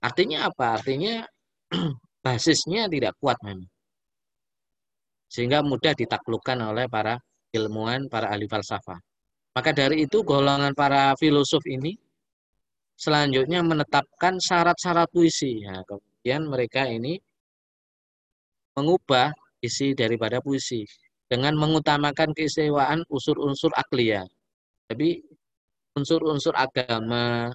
Artinya 0.05 0.51
apa? 0.51 0.77
Artinya 0.77 1.25
basisnya 2.25 2.91
tidak 2.93 3.17
kuat 3.21 3.39
memang. 3.47 3.72
Sehingga 5.33 5.65
mudah 5.65 5.97
ditaklukkan 5.97 6.61
oleh 6.61 6.85
para 6.93 7.17
ilmuwan, 7.57 8.13
para 8.13 8.29
ahli 8.29 8.45
falsafah. 8.45 9.01
Maka 9.57 9.73
dari 9.73 10.05
itu 10.05 10.21
golongan 10.21 10.77
para 10.77 11.17
filosof 11.17 11.65
ini 11.65 11.97
selanjutnya 13.01 13.65
menetapkan 13.65 14.37
syarat-syarat 14.37 15.09
puisi. 15.09 15.65
Nah, 15.65 15.81
kemudian 15.89 16.45
mereka 16.45 16.85
ini 16.85 17.17
mengubah 18.77 19.33
isi 19.65 19.97
daripada 19.97 20.45
puisi 20.45 20.85
dengan 21.29 21.57
mengutamakan 21.57 22.37
keistimewaan 22.37 23.01
unsur-unsur 23.09 23.73
akliyah. 23.73 24.29
Tapi 24.89 25.21
unsur-unsur 25.97 26.53
agama, 26.57 27.49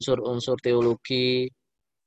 unsur-unsur 0.00 0.56
teologi 0.64 1.48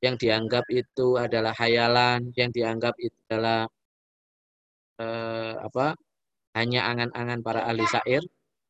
yang 0.01 0.17
dianggap 0.17 0.65
itu 0.73 1.17
adalah 1.17 1.53
hayalan, 1.61 2.33
yang 2.33 2.49
dianggap 2.49 2.97
itu 2.97 3.17
adalah 3.29 3.69
eh, 5.01 5.53
apa? 5.57 5.97
hanya 6.51 6.83
angan-angan 6.91 7.39
para 7.39 7.63
ahli 7.63 7.87
syair 7.87 8.19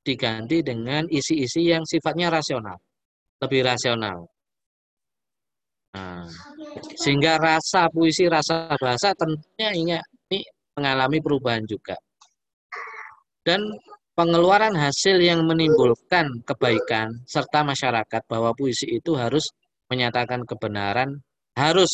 diganti 0.06 0.62
dengan 0.62 1.06
isi-isi 1.10 1.74
yang 1.74 1.86
sifatnya 1.86 2.30
rasional, 2.30 2.78
lebih 3.42 3.66
rasional. 3.66 4.26
Nah, 5.92 6.30
sehingga 6.96 7.42
rasa 7.42 7.90
puisi, 7.92 8.26
rasa 8.30 8.74
bahasa 8.80 9.12
tentunya 9.18 9.70
ini, 9.76 9.94
ini 10.32 10.40
mengalami 10.78 11.18
perubahan 11.20 11.66
juga. 11.68 11.98
Dan 13.42 13.66
pengeluaran 14.14 14.78
hasil 14.78 15.18
yang 15.18 15.44
menimbulkan 15.44 16.46
kebaikan 16.46 17.12
serta 17.26 17.66
masyarakat 17.66 18.22
bahwa 18.30 18.54
puisi 18.54 18.88
itu 18.88 19.18
harus 19.18 19.50
menyatakan 19.92 20.48
kebenaran, 20.48 21.20
harus 21.58 21.90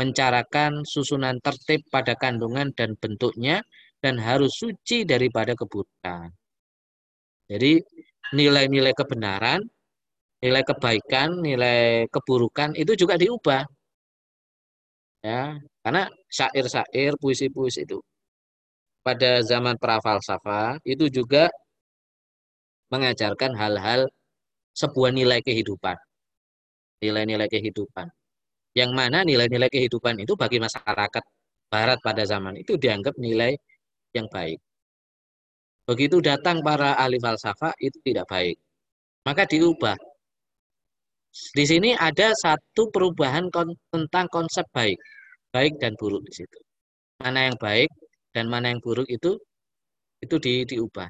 mencarakan 0.00 0.72
susunan 0.92 1.36
tertib 1.44 1.80
pada 1.94 2.16
kandungan 2.16 2.72
dan 2.78 2.96
bentuknya, 2.96 3.60
dan 4.00 4.16
harus 4.16 4.52
suci 4.56 5.04
daripada 5.04 5.52
keburukan. 5.60 6.32
Jadi 7.50 7.72
nilai-nilai 8.32 8.94
kebenaran 8.96 9.60
nilai 10.40 10.62
kebaikan, 10.64 11.28
nilai 11.44 12.08
keburukan 12.08 12.72
itu 12.82 12.92
juga 12.96 13.14
diubah. 13.20 13.62
Ya, 15.20 15.60
karena 15.84 16.08
syair-syair, 16.32 17.12
puisi-puisi 17.20 17.84
itu 17.84 18.00
pada 19.04 19.44
zaman 19.44 19.76
prafalsafa 19.76 20.80
itu 20.84 21.08
juga 21.12 21.52
mengajarkan 22.92 23.52
hal-hal 23.60 24.00
sebuah 24.80 25.12
nilai 25.12 25.40
kehidupan. 25.44 25.96
Nilai-nilai 27.04 27.48
kehidupan. 27.48 28.08
Yang 28.74 28.90
mana 28.94 29.26
nilai-nilai 29.26 29.70
kehidupan 29.70 30.22
itu 30.22 30.38
bagi 30.38 30.62
masyarakat 30.62 31.24
barat 31.70 31.98
pada 32.02 32.22
zaman 32.26 32.58
itu 32.58 32.74
dianggap 32.78 33.14
nilai 33.18 33.54
yang 34.14 34.26
baik. 34.30 34.58
Begitu 35.86 36.22
datang 36.22 36.62
para 36.62 36.94
ahli 36.94 37.18
falsafah 37.18 37.74
itu 37.82 37.98
tidak 38.06 38.30
baik. 38.30 38.58
Maka 39.26 39.42
diubah 39.46 39.98
di 41.30 41.64
sini 41.66 41.94
ada 41.94 42.34
satu 42.34 42.90
perubahan 42.90 43.46
kon 43.54 43.70
tentang 43.94 44.26
konsep 44.26 44.66
baik, 44.74 44.98
baik 45.54 45.78
dan 45.78 45.94
buruk 45.94 46.26
di 46.26 46.32
situ. 46.42 46.58
Mana 47.22 47.46
yang 47.50 47.56
baik 47.58 47.90
dan 48.34 48.50
mana 48.50 48.74
yang 48.74 48.82
buruk 48.82 49.06
itu 49.06 49.38
itu 50.22 50.36
di, 50.42 50.66
diubah. 50.66 51.06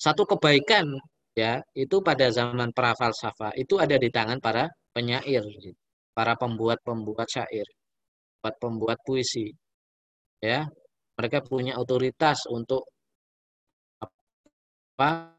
Satu 0.00 0.24
kebaikan 0.24 0.88
ya 1.36 1.60
itu 1.76 2.00
pada 2.00 2.32
zaman 2.32 2.72
para 2.72 2.96
falsafah 2.96 3.52
itu 3.60 3.76
ada 3.76 3.96
di 4.00 4.08
tangan 4.08 4.40
para 4.40 4.68
penyair, 4.96 5.44
para 6.14 6.34
pembuat-pembuat 6.36 7.28
syair, 7.28 7.66
pembuat 8.40 8.56
pembuat 8.60 8.98
puisi. 9.06 9.52
Ya, 10.40 10.64
mereka 11.20 11.44
punya 11.44 11.76
otoritas 11.76 12.48
untuk 12.48 12.88
apa 14.00 15.36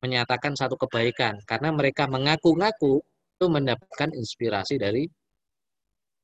menyatakan 0.00 0.56
satu 0.56 0.76
kebaikan 0.80 1.36
karena 1.44 1.72
mereka 1.72 2.08
mengaku-ngaku 2.08 3.00
itu 3.36 3.46
mendapatkan 3.48 4.10
inspirasi 4.16 4.76
dari 4.80 5.04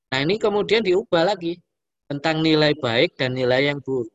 Nah, 0.07 0.23
ini 0.23 0.39
kemudian 0.39 0.87
diubah 0.87 1.35
lagi 1.35 1.59
tentang 2.07 2.39
nilai 2.39 2.73
baik 2.79 3.19
dan 3.19 3.35
nilai 3.35 3.75
yang 3.75 3.83
buruk. 3.83 4.07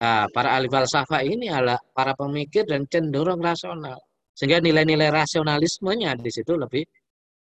Nah, 0.00 0.30
para 0.30 0.56
ahli 0.56 0.70
falsafah 0.70 1.26
ini 1.26 1.50
adalah 1.50 1.76
para 1.92 2.14
pemikir 2.14 2.64
dan 2.64 2.86
cenderung 2.86 3.42
rasional. 3.42 3.98
Sehingga 4.32 4.62
nilai-nilai 4.62 5.10
rasionalismenya 5.12 6.16
di 6.16 6.30
situ 6.30 6.54
lebih 6.56 6.86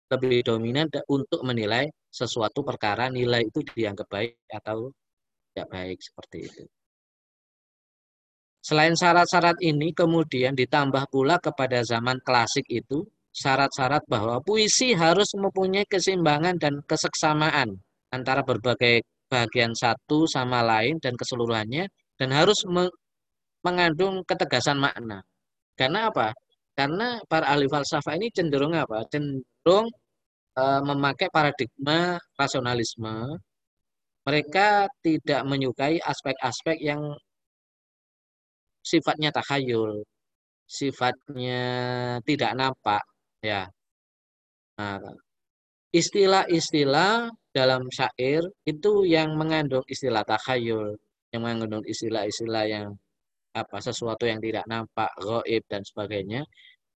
lebih 0.06 0.46
dominan 0.46 0.86
untuk 1.10 1.42
menilai 1.42 1.90
sesuatu 2.10 2.62
perkara 2.62 3.10
nilai 3.10 3.42
itu 3.42 3.60
dianggap 3.62 4.06
baik 4.06 4.38
atau 4.50 4.90
tidak 5.50 5.68
baik 5.72 5.98
seperti 5.98 6.38
itu. 6.46 6.64
Selain 8.66 8.98
syarat-syarat 8.98 9.62
ini, 9.62 9.94
kemudian 9.94 10.58
ditambah 10.58 11.06
pula 11.06 11.38
kepada 11.38 11.86
zaman 11.86 12.18
klasik 12.26 12.66
itu, 12.66 13.06
syarat-syarat 13.30 14.02
bahwa 14.10 14.42
puisi 14.42 14.90
harus 14.90 15.30
mempunyai 15.38 15.86
keseimbangan 15.86 16.58
dan 16.58 16.82
keseksamaan 16.82 17.78
antara 18.10 18.42
berbagai 18.42 19.06
bagian 19.30 19.70
satu 19.70 20.26
sama 20.26 20.66
lain 20.66 20.98
dan 20.98 21.14
keseluruhannya, 21.14 21.86
dan 22.18 22.28
harus 22.34 22.58
mengandung 23.62 24.26
ketegasan 24.26 24.82
makna. 24.82 25.22
Karena 25.78 26.10
apa? 26.10 26.34
Karena 26.76 27.16
para 27.30 27.48
ahli 27.52 27.66
falsafah 27.72 28.14
ini 28.20 28.28
cenderung 28.36 28.76
apa? 28.76 29.08
Cenderung 29.08 29.88
e, 30.52 30.62
memakai 30.84 31.28
paradigma 31.32 32.20
rasionalisme. 32.36 33.40
Mereka 34.26 34.68
tidak 35.00 35.42
menyukai 35.48 35.96
aspek-aspek 36.02 36.76
yang 36.82 37.00
sifatnya 38.84 39.30
takhayul, 39.32 40.02
sifatnya 40.66 41.62
tidak 42.28 42.52
nampak, 42.58 43.02
ya. 43.40 43.70
Nah, 44.78 45.00
istilah-istilah 45.94 47.30
dalam 47.54 47.82
syair 47.88 48.42
itu 48.68 49.06
yang 49.08 49.32
mengandung 49.40 49.86
istilah 49.88 50.22
takhayul, 50.26 50.98
yang 51.32 51.40
mengandung 51.46 51.84
istilah-istilah 51.86 52.64
yang 52.68 52.86
apa 53.56 53.76
sesuatu 53.80 54.24
yang 54.28 54.40
tidak 54.44 54.64
nampak, 54.68 55.10
goib 55.24 55.62
dan 55.72 55.82
sebagainya, 55.88 56.44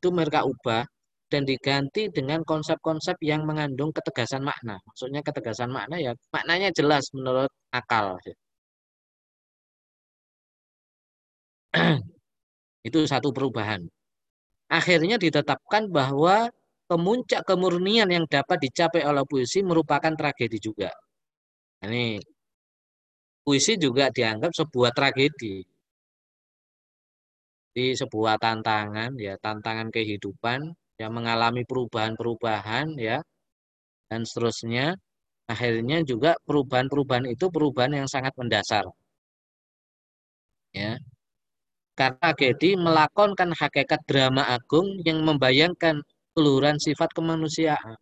itu 0.01 0.09
mereka 0.13 0.45
ubah 0.45 0.85
dan 1.31 1.43
diganti 1.47 2.11
dengan 2.11 2.43
konsep-konsep 2.43 3.17
yang 3.23 3.47
mengandung 3.49 3.91
ketegasan 3.97 4.43
makna. 4.45 4.77
Maksudnya 4.89 5.21
ketegasan 5.23 5.71
makna 5.73 5.97
ya 6.03 6.13
maknanya 6.35 6.69
jelas 6.75 7.05
menurut 7.17 7.51
akal. 7.73 8.19
Itu 12.89 12.99
satu 13.07 13.31
perubahan. 13.31 13.87
Akhirnya 14.71 15.17
ditetapkan 15.19 15.91
bahwa 15.91 16.51
pemuncak 16.91 17.47
kemurnian 17.47 18.11
yang 18.11 18.27
dapat 18.27 18.59
dicapai 18.67 19.03
oleh 19.07 19.23
puisi 19.31 19.63
merupakan 19.63 20.11
tragedi 20.15 20.59
juga. 20.59 20.91
Ini 21.87 22.19
puisi 23.47 23.79
juga 23.79 24.11
dianggap 24.11 24.51
sebuah 24.55 24.91
tragedi. 24.95 25.63
Di 27.77 27.95
sebuah 27.95 28.35
tantangan 28.43 29.15
ya, 29.27 29.35
tantangan 29.39 29.89
kehidupan 29.95 30.61
yang 31.01 31.13
mengalami 31.17 31.63
perubahan-perubahan 31.71 32.87
ya 32.99 33.19
dan 34.11 34.23
seterusnya. 34.29 34.95
Akhirnya 35.51 35.99
juga 36.07 36.39
perubahan-perubahan 36.47 37.27
itu 37.35 37.47
perubahan 37.51 37.93
yang 38.05 38.09
sangat 38.11 38.35
mendasar. 38.39 38.87
Ya, 40.71 40.99
karena 41.99 42.17
tragedi 42.23 42.71
melakonkan 42.79 43.51
hakikat 43.53 44.01
drama 44.09 44.43
agung 44.57 44.89
yang 45.05 45.19
membayangkan 45.29 46.01
keluhuran 46.35 46.79
sifat 46.79 47.11
kemanusiaan. 47.13 47.99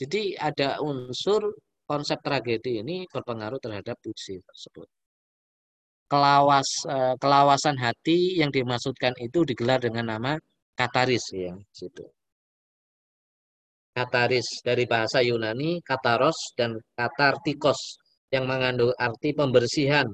Jadi 0.00 0.34
ada 0.38 0.78
unsur 0.82 1.54
konsep 1.88 2.18
tragedi 2.22 2.82
ini 2.82 3.06
berpengaruh 3.10 3.58
terhadap 3.64 3.96
puisi 4.02 4.38
tersebut. 4.44 4.88
Kelawas, 6.08 6.88
eh, 6.88 7.14
kelawasan 7.20 7.76
hati 7.76 8.40
yang 8.40 8.48
dimaksudkan 8.48 9.12
itu 9.20 9.44
digelar 9.44 9.76
dengan 9.76 10.08
nama 10.16 10.40
kataris 10.72 11.36
ya 11.36 11.52
situ. 11.68 12.00
Kataris 13.92 14.64
dari 14.64 14.88
bahasa 14.88 15.20
Yunani 15.20 15.84
kataros 15.84 16.56
dan 16.56 16.80
katartikos 16.96 18.00
yang 18.32 18.48
mengandung 18.48 18.94
arti 18.96 19.36
pembersihan 19.36 20.08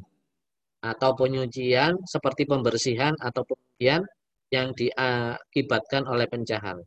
atau 0.83 1.11
penyucian 1.15 1.95
seperti 2.09 2.43
pembersihan 2.49 3.15
atau 3.23 3.47
penyucian 3.47 4.03
yang 4.51 4.75
diakibatkan 4.75 6.11
oleh 6.11 6.27
pencahar. 6.27 6.79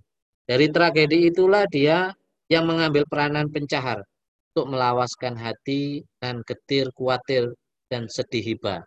Dari 0.48 0.68
tragedi 0.72 1.32
itulah 1.32 1.64
dia 1.68 2.12
yang 2.48 2.64
mengambil 2.68 3.04
peranan 3.08 3.52
pencahar 3.52 4.00
untuk 4.56 4.72
melawaskan 4.72 5.36
hati 5.36 6.02
dan 6.18 6.40
getir, 6.48 6.88
khawatir, 6.96 7.52
dan 7.92 8.08
sedih 8.08 8.56
hibah. 8.56 8.82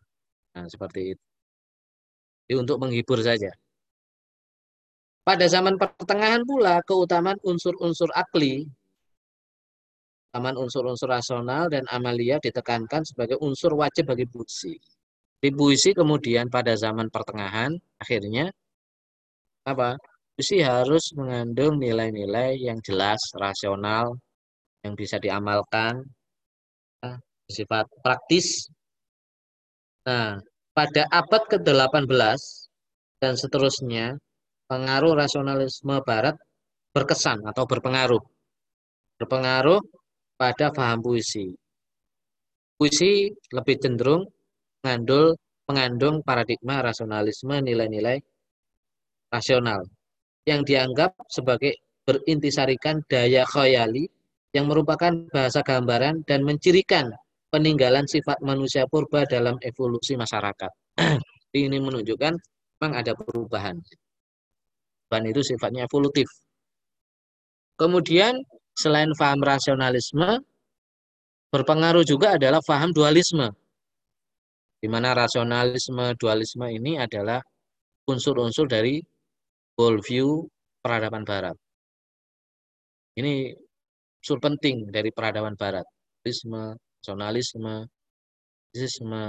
Nah, 0.57 0.67
seperti 0.67 1.15
itu. 1.15 1.25
Jadi 2.51 2.55
untuk 2.59 2.83
menghibur 2.83 3.23
saja. 3.23 3.55
Pada 5.23 5.47
zaman 5.47 5.79
pertengahan 5.79 6.43
pula, 6.43 6.83
keutamaan 6.83 7.39
unsur-unsur 7.47 8.11
akli, 8.11 8.67
keutamaan 10.27 10.59
unsur-unsur 10.59 11.07
rasional 11.07 11.71
dan 11.71 11.87
amalia 11.87 12.43
ditekankan 12.43 13.07
sebagai 13.07 13.39
unsur 13.39 13.79
wajib 13.79 14.11
bagi 14.11 14.27
puisi. 14.27 14.75
Di 15.39 15.55
puisi 15.55 15.95
kemudian 15.95 16.51
pada 16.51 16.75
zaman 16.75 17.07
pertengahan 17.07 17.71
akhirnya 18.03 18.51
apa? 19.63 19.95
Puisi 20.35 20.59
harus 20.65 21.15
mengandung 21.15 21.79
nilai-nilai 21.79 22.59
yang 22.59 22.83
jelas, 22.83 23.21
rasional, 23.39 24.19
yang 24.83 24.97
bisa 24.97 25.21
diamalkan, 25.21 26.01
sifat 27.51 27.87
praktis, 28.01 28.71
Nah, 30.07 30.41
pada 30.73 31.03
abad 31.13 31.43
ke-18 31.51 32.41
dan 33.21 33.35
seterusnya, 33.37 34.17
pengaruh 34.71 35.13
rasionalisme 35.19 36.01
barat 36.07 36.37
berkesan 36.97 37.45
atau 37.45 37.69
berpengaruh. 37.69 38.23
Berpengaruh 39.21 39.81
pada 40.41 40.73
paham 40.73 41.05
puisi. 41.05 41.53
Puisi 42.81 43.29
lebih 43.53 43.77
cenderung 43.77 44.25
mengandung, 44.81 45.37
mengandung 45.69 46.17
paradigma 46.25 46.81
rasionalisme 46.81 47.61
nilai-nilai 47.61 48.17
rasional 49.29 49.85
yang 50.49 50.65
dianggap 50.65 51.13
sebagai 51.29 51.77
berintisarikan 52.09 53.05
daya 53.07 53.45
khayali 53.45 54.09
yang 54.57 54.67
merupakan 54.67 55.13
bahasa 55.31 55.61
gambaran 55.61 56.25
dan 56.25 56.43
mencirikan 56.43 57.13
peninggalan 57.51 58.07
sifat 58.07 58.39
manusia 58.41 58.87
purba 58.87 59.27
dalam 59.27 59.59
evolusi 59.61 60.15
masyarakat. 60.15 60.71
Ini 61.55 61.79
menunjukkan 61.83 62.35
memang 62.81 62.93
ada 62.97 63.13
perubahan. 63.13 63.77
Dan 65.11 65.27
itu 65.27 65.43
sifatnya 65.43 65.91
evolutif. 65.91 66.31
Kemudian 67.75 68.39
selain 68.79 69.11
paham 69.19 69.43
rasionalisme, 69.43 70.39
berpengaruh 71.51 72.07
juga 72.07 72.39
adalah 72.39 72.63
paham 72.63 72.95
dualisme. 72.95 73.51
Di 74.81 74.87
mana 74.87 75.13
rasionalisme, 75.13 76.15
dualisme 76.15 76.71
ini 76.71 76.97
adalah 76.97 77.43
unsur-unsur 78.07 78.71
dari 78.71 79.03
worldview 79.75 80.47
peradaban 80.81 81.27
barat. 81.27 81.59
Ini 83.19 83.51
unsur 84.23 84.39
penting 84.39 84.89
dari 84.89 85.11
peradaban 85.11 85.59
barat. 85.59 85.85
Dualisme, 86.23 86.79
rasionalisme, 87.01 87.89
isme, 88.77 89.25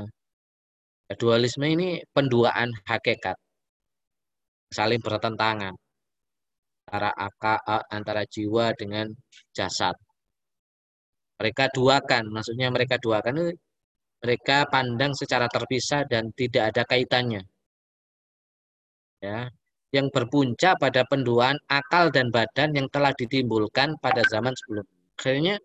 dualisme 1.16 1.66
ini 1.72 2.04
penduaan 2.12 2.68
hakikat. 2.84 3.40
Saling 4.76 5.00
bertentangan 5.00 5.72
antara 6.88 7.12
akal, 7.16 7.60
antara 7.88 8.24
jiwa 8.28 8.76
dengan 8.76 9.08
jasad. 9.56 9.96
Mereka 11.40 11.72
duakan, 11.72 12.28
maksudnya 12.36 12.68
mereka 12.76 13.00
duakan 13.00 13.34
itu 13.40 13.56
mereka 14.22 14.68
pandang 14.70 15.16
secara 15.16 15.48
terpisah 15.48 16.04
dan 16.12 16.30
tidak 16.36 16.76
ada 16.76 16.84
kaitannya. 16.86 17.42
Ya, 19.24 19.48
yang 19.96 20.12
berpunca 20.12 20.76
pada 20.76 21.08
penduaan 21.08 21.56
akal 21.72 22.12
dan 22.12 22.28
badan 22.36 22.76
yang 22.76 22.88
telah 22.92 23.16
ditimbulkan 23.16 23.96
pada 24.04 24.22
zaman 24.28 24.54
sebelum. 24.54 24.86
Akhirnya 25.18 25.56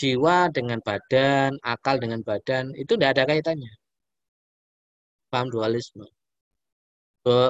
jiwa 0.00 0.52
dengan 0.52 0.78
badan, 0.84 1.56
akal 1.64 1.96
dengan 1.96 2.20
badan 2.20 2.72
itu 2.76 2.92
tidak 2.96 3.10
ada 3.16 3.24
kaitannya. 3.28 3.72
Paham 5.32 5.48
dualisme. 5.52 6.06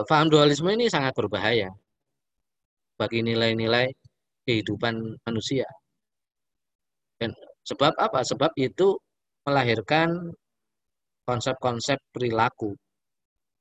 Paham 0.08 0.28
dualisme 0.32 0.70
ini 0.72 0.88
sangat 0.88 1.12
berbahaya 1.12 1.68
bagi 2.96 3.20
nilai-nilai 3.20 3.92
kehidupan 4.46 5.20
manusia. 5.26 5.68
Dan 7.20 7.36
Sebab 7.66 7.98
apa? 7.98 8.22
Sebab 8.22 8.54
itu 8.54 8.94
melahirkan 9.42 10.30
konsep-konsep 11.26 11.98
perilaku, 12.14 12.78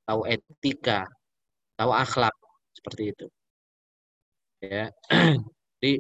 tahu 0.06 0.22
etika, 0.30 1.10
tahu 1.74 1.90
akhlak 1.90 2.34
seperti 2.78 3.04
itu. 3.10 3.26
Ya. 4.62 4.94
Jadi 5.82 5.98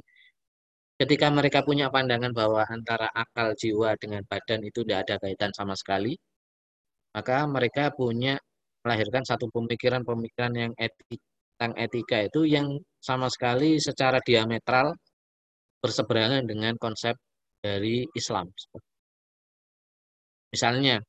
ketika 0.95 1.27
mereka 1.27 1.59
punya 1.67 1.91
pandangan 1.91 2.31
bahwa 2.31 2.63
antara 2.67 3.07
akal 3.11 3.51
jiwa 3.59 3.99
dengan 3.99 4.23
badan 4.31 4.61
itu 4.63 4.79
tidak 4.83 4.99
ada 5.07 5.15
kaitan 5.23 5.51
sama 5.51 5.75
sekali, 5.75 6.15
maka 7.15 7.43
mereka 7.47 7.91
punya 7.91 8.39
melahirkan 8.83 9.23
satu 9.27 9.49
pemikiran-pemikiran 9.51 10.53
yang 10.55 10.71
etik 10.77 11.19
tentang 11.55 11.73
etika 11.79 12.17
itu 12.27 12.43
yang 12.47 12.67
sama 12.99 13.31
sekali 13.31 13.79
secara 13.79 14.19
diametral 14.19 14.91
berseberangan 15.79 16.43
dengan 16.43 16.75
konsep 16.75 17.15
dari 17.63 18.03
Islam. 18.11 18.51
Misalnya, 20.51 20.99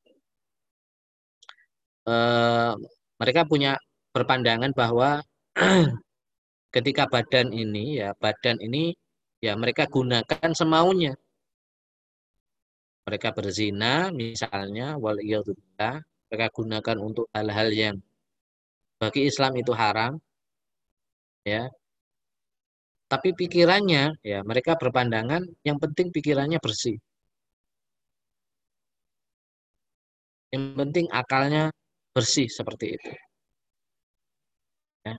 eh, 2.07 2.73
mereka 3.19 3.41
punya 3.51 3.75
berpandangan 4.15 4.71
bahwa 4.75 5.19
ketika 6.75 7.03
badan 7.11 7.51
ini 7.51 7.99
ya 8.01 8.09
badan 8.17 8.57
ini 8.63 8.93
ya 9.45 9.53
mereka 9.55 9.83
gunakan 9.87 10.51
semaunya. 10.53 11.13
Mereka 13.07 13.31
berzina 13.37 14.11
misalnya 14.11 14.99
wal 14.99 15.17
mereka 16.27 16.47
gunakan 16.51 16.97
untuk 16.99 17.25
hal-hal 17.31 17.69
yang 17.71 17.97
bagi 18.99 19.29
Islam 19.29 19.53
itu 19.61 19.71
haram 19.71 20.19
ya 21.47 21.71
tapi 23.07 23.29
pikirannya, 23.39 24.19
ya 24.31 24.39
mereka 24.49 24.75
berpandangan 24.75 25.41
yang 25.67 25.77
penting 25.83 26.07
pikirannya 26.11 26.59
bersih. 26.59 26.99
Yang 30.51 30.63
penting 30.79 31.05
akalnya 31.11 31.71
bersih 32.15 32.47
seperti 32.51 32.85
itu. 32.99 33.11
Ya. 35.07 35.15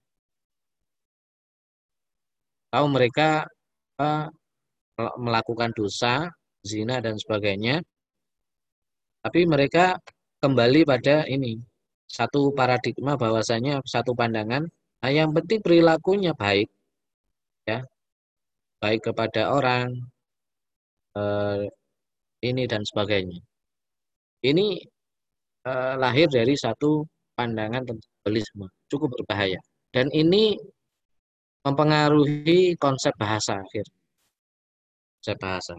Tahu 2.72 2.86
mereka 2.92 3.48
melakukan 4.98 5.70
dosa, 5.74 6.30
zina 6.62 6.98
dan 7.02 7.18
sebagainya, 7.18 7.82
tapi 9.22 9.44
mereka 9.44 9.98
kembali 10.38 10.86
pada 10.86 11.26
ini 11.26 11.58
satu 12.08 12.54
paradigma 12.54 13.18
bahwasanya 13.18 13.82
satu 13.84 14.16
pandangan, 14.16 14.64
nah 15.02 15.10
yang 15.12 15.30
penting 15.36 15.60
perilakunya 15.60 16.32
baik, 16.32 16.68
ya. 17.68 17.84
Baik 18.78 19.10
kepada 19.10 19.50
orang 19.50 19.90
eh, 21.18 21.66
ini 22.46 22.62
dan 22.70 22.82
sebagainya. 22.86 23.42
Ini 24.46 24.66
eh, 25.66 25.94
lahir 25.98 26.30
dari 26.30 26.54
satu 26.54 27.02
pandangan 27.34 27.82
tentang 27.82 28.10
cukup 28.90 29.10
berbahaya. 29.18 29.58
Dan 29.90 30.06
ini 30.14 30.54
mempengaruhi 31.66 32.74
konsep 32.78 33.12
bahasa 33.18 33.58
akhir 33.62 33.86
konsep 35.18 35.36
bahasa. 35.42 35.74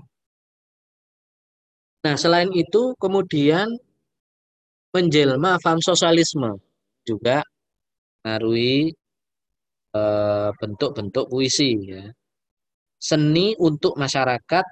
Nah 2.04 2.16
selain 2.16 2.52
itu 2.56 2.96
kemudian 3.00 3.68
menjelma 4.96 5.60
faham 5.64 5.80
sosialisme 5.84 6.60
juga 7.08 7.44
mengaruhi 8.24 8.94
Eh, 9.90 10.50
bentuk-bentuk 10.62 11.26
puisi 11.34 11.74
ya. 11.90 12.06
Seni 13.02 13.58
untuk 13.58 13.98
masyarakat 13.98 14.66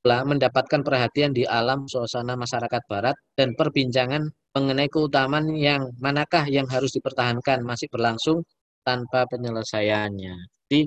telah 0.00 0.22
mendapatkan 0.24 0.80
perhatian 0.80 1.36
di 1.36 1.44
alam 1.44 1.84
suasana 1.84 2.32
masyarakat 2.32 2.82
barat 2.88 3.16
dan 3.36 3.52
perbincangan 3.52 4.24
mengenai 4.56 4.88
keutamaan 4.88 5.52
yang 5.52 5.92
manakah 6.00 6.48
yang 6.48 6.64
harus 6.64 6.96
dipertahankan 6.96 7.60
masih 7.60 7.92
berlangsung 7.92 8.40
tanpa 8.86 9.28
penyelesaiannya. 9.30 10.34
Jadi 10.68 10.80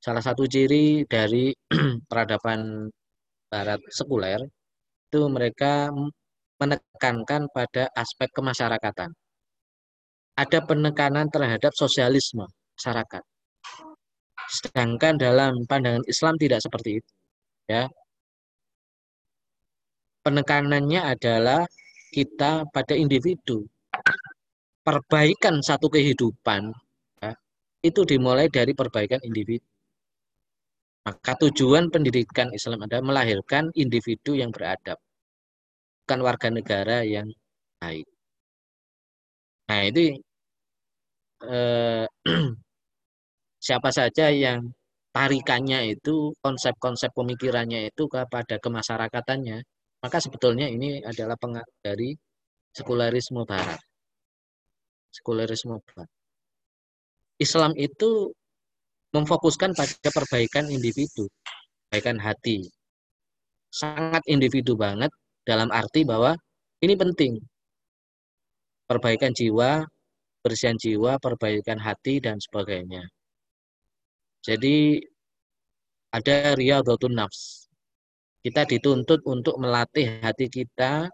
salah 0.00 0.22
satu 0.24 0.44
ciri 0.44 1.08
dari 1.08 1.52
peradaban 2.10 2.90
barat 3.48 3.80
sekuler 3.88 4.40
itu 5.08 5.20
mereka 5.30 5.94
menekankan 6.58 7.46
pada 7.54 7.86
aspek 7.94 8.28
kemasyarakatan. 8.34 9.10
Ada 10.34 10.66
penekanan 10.66 11.30
terhadap 11.30 11.70
sosialisme 11.78 12.42
masyarakat. 12.74 13.22
Sedangkan 14.50 15.14
dalam 15.14 15.62
pandangan 15.70 16.02
Islam 16.10 16.34
tidak 16.36 16.60
seperti 16.60 16.98
itu. 16.98 17.12
Ya. 17.70 17.86
Penekanannya 20.26 21.00
adalah 21.00 21.62
kita 22.10 22.66
pada 22.74 22.94
individu. 22.98 23.62
Perbaikan 24.84 25.64
satu 25.64 25.88
kehidupan 25.88 26.74
itu 27.84 28.00
dimulai 28.08 28.48
dari 28.48 28.72
perbaikan 28.72 29.20
individu. 29.28 29.68
Maka 31.04 31.36
tujuan 31.36 31.92
pendidikan 31.92 32.48
Islam 32.56 32.80
adalah 32.88 33.04
melahirkan 33.04 33.68
individu 33.76 34.32
yang 34.40 34.48
beradab, 34.48 34.96
bukan 36.04 36.20
warga 36.24 36.48
negara 36.48 37.04
yang 37.04 37.28
baik. 37.76 38.08
Nah, 39.68 39.80
itu 39.84 40.16
eh, 41.44 42.06
siapa 43.66 43.90
saja 43.92 44.32
yang 44.32 44.60
tarikannya 45.14 45.94
itu 45.94 46.34
konsep-konsep 46.44 47.10
pemikirannya 47.14 47.80
itu 47.88 48.02
kepada 48.10 48.58
kemasyarakatannya 48.58 49.58
maka 50.02 50.18
sebetulnya 50.20 50.66
ini 50.68 51.00
adalah 51.06 51.38
pengaruh 51.38 51.76
dari 51.80 52.12
sekularisme 52.74 53.46
barat 53.46 53.80
sekularisme 55.14 55.78
barat 55.86 56.10
Islam 57.38 57.74
itu 57.74 58.30
memfokuskan 59.14 59.74
pada 59.74 60.10
perbaikan 60.10 60.70
individu 60.70 61.30
perbaikan 61.86 62.18
hati 62.18 62.66
sangat 63.70 64.22
individu 64.30 64.74
banget 64.78 65.10
dalam 65.46 65.70
arti 65.70 66.06
bahwa 66.06 66.34
ini 66.82 66.94
penting 66.94 67.38
perbaikan 68.84 69.32
jiwa, 69.32 69.82
bersihan 70.44 70.76
jiwa, 70.76 71.16
perbaikan 71.18 71.80
hati 71.80 72.20
dan 72.20 72.36
sebagainya. 72.36 73.08
Jadi 74.44 75.00
ada 76.12 76.52
riyadhatun 76.54 77.16
nafs. 77.16 77.66
Kita 78.44 78.68
dituntut 78.68 79.24
untuk 79.24 79.56
melatih 79.56 80.20
hati 80.20 80.52
kita, 80.52 81.08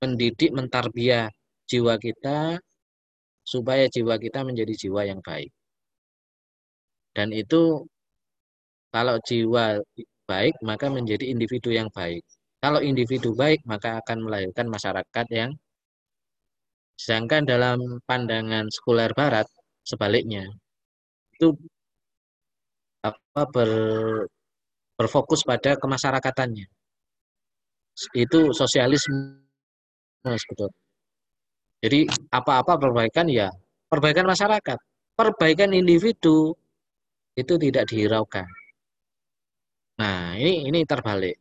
mendidik, 0.00 0.48
mentarbiah 0.56 1.28
jiwa 1.68 2.00
kita 2.00 2.56
supaya 3.44 3.84
jiwa 3.92 4.16
kita 4.18 4.40
menjadi 4.42 4.74
jiwa 4.74 5.02
yang 5.06 5.20
baik. 5.20 5.52
Dan 7.14 7.30
itu 7.30 7.86
kalau 8.90 9.16
jiwa 9.22 9.78
baik 10.26 10.54
maka 10.64 10.86
menjadi 10.90 11.24
individu 11.28 11.70
yang 11.70 11.88
baik. 11.92 12.24
Kalau 12.64 12.80
individu 12.80 13.36
baik 13.36 13.60
maka 13.68 14.00
akan 14.00 14.24
melahirkan 14.24 14.66
masyarakat 14.72 15.26
yang 15.30 15.52
Sedangkan 16.94 17.42
dalam 17.42 17.78
pandangan 18.06 18.70
sekuler 18.70 19.10
barat 19.18 19.46
sebaliknya 19.82 20.46
itu 21.34 21.50
apa 23.02 23.42
ber, 23.50 23.70
berfokus 24.96 25.42
pada 25.42 25.74
kemasyarakatannya. 25.74 26.66
Itu 28.14 28.54
sosialisme 28.54 29.42
sebetulnya. 30.22 30.83
Jadi 31.84 32.08
apa-apa 32.32 32.80
perbaikan 32.80 33.28
ya 33.28 33.52
perbaikan 33.92 34.24
masyarakat, 34.24 34.78
perbaikan 35.12 35.76
individu 35.76 36.56
itu 37.36 37.54
tidak 37.60 37.84
dihiraukan. 37.92 38.48
Nah, 40.00 40.32
ini 40.40 40.64
ini 40.72 40.80
terbalik. 40.88 41.36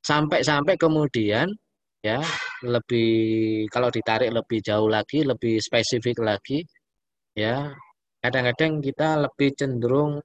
Sampai-sampai 0.00 0.80
kemudian 0.80 1.52
ya 2.00 2.24
lebih 2.64 3.12
kalau 3.68 3.90
ditarik 3.92 4.30
lebih 4.30 4.62
jauh 4.62 4.86
lagi 4.86 5.26
lebih 5.26 5.58
spesifik 5.58 6.22
lagi 6.22 6.62
ya 7.34 7.74
kadang-kadang 8.22 8.78
kita 8.78 9.18
lebih 9.26 9.50
cenderung 9.58 10.22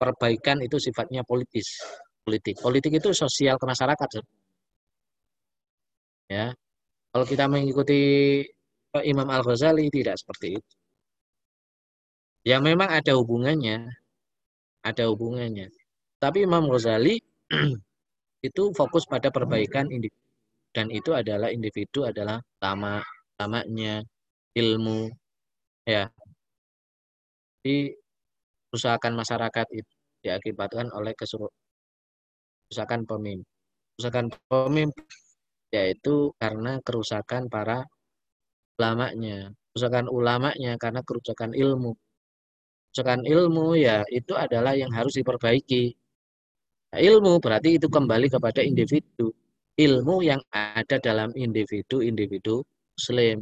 perbaikan 0.00 0.64
itu 0.64 0.80
sifatnya 0.80 1.20
politis 1.28 1.84
politik 2.24 2.56
politik 2.56 2.92
itu 3.00 3.12
sosial 3.12 3.60
ke 3.60 3.64
masyarakat 3.68 4.08
ya 6.32 6.52
kalau 7.12 7.24
kita 7.24 7.44
mengikuti 7.48 8.00
Imam 9.04 9.28
Al 9.28 9.42
Ghazali 9.44 9.88
tidak 9.92 10.16
seperti 10.20 10.60
itu. 10.60 10.74
Ya 12.46 12.60
memang 12.62 12.88
ada 12.88 13.12
hubungannya. 13.16 13.88
Ada 14.84 15.08
hubungannya. 15.12 15.68
Tapi 16.22 16.44
Imam 16.48 16.68
Ghazali 16.68 17.20
itu 18.48 18.62
fokus 18.72 19.04
pada 19.04 19.28
perbaikan 19.28 19.90
individu 19.90 20.16
dan 20.72 20.92
itu 20.92 21.10
adalah 21.16 21.48
individu 21.50 22.04
adalah 22.06 22.38
lama 22.62 23.02
lamanya 23.40 24.04
ilmu 24.56 25.08
ya. 25.88 26.08
Di 27.64 27.92
kerusakan 28.70 29.16
masyarakat 29.16 29.66
itu 29.74 29.92
diakibatkan 30.22 30.92
oleh 30.92 31.14
kerusakan 31.16 31.50
pemimpin 33.08 33.46
kerusakan 33.96 34.26
pemimpin 34.50 35.06
yaitu 35.74 36.32
karena 36.40 36.80
kerusakan 36.80 37.48
para 37.52 37.84
ulamanya 38.80 39.52
kerusakan 39.72 40.06
ulamanya 40.08 40.72
karena 40.80 41.00
kerusakan 41.04 41.52
ilmu 41.52 41.92
kerusakan 42.90 43.20
ilmu 43.28 43.76
ya 43.76 44.02
itu 44.08 44.32
adalah 44.32 44.72
yang 44.72 44.90
harus 44.90 45.18
diperbaiki 45.18 45.98
Nah, 46.88 47.00
ilmu 47.04 47.36
berarti 47.44 47.76
itu 47.76 47.86
kembali 47.92 48.32
kepada 48.32 48.64
individu. 48.64 49.28
Ilmu 49.78 50.16
yang 50.24 50.40
ada 50.50 50.96
dalam 50.98 51.30
individu-individu 51.36 52.64
muslim. 52.96 53.38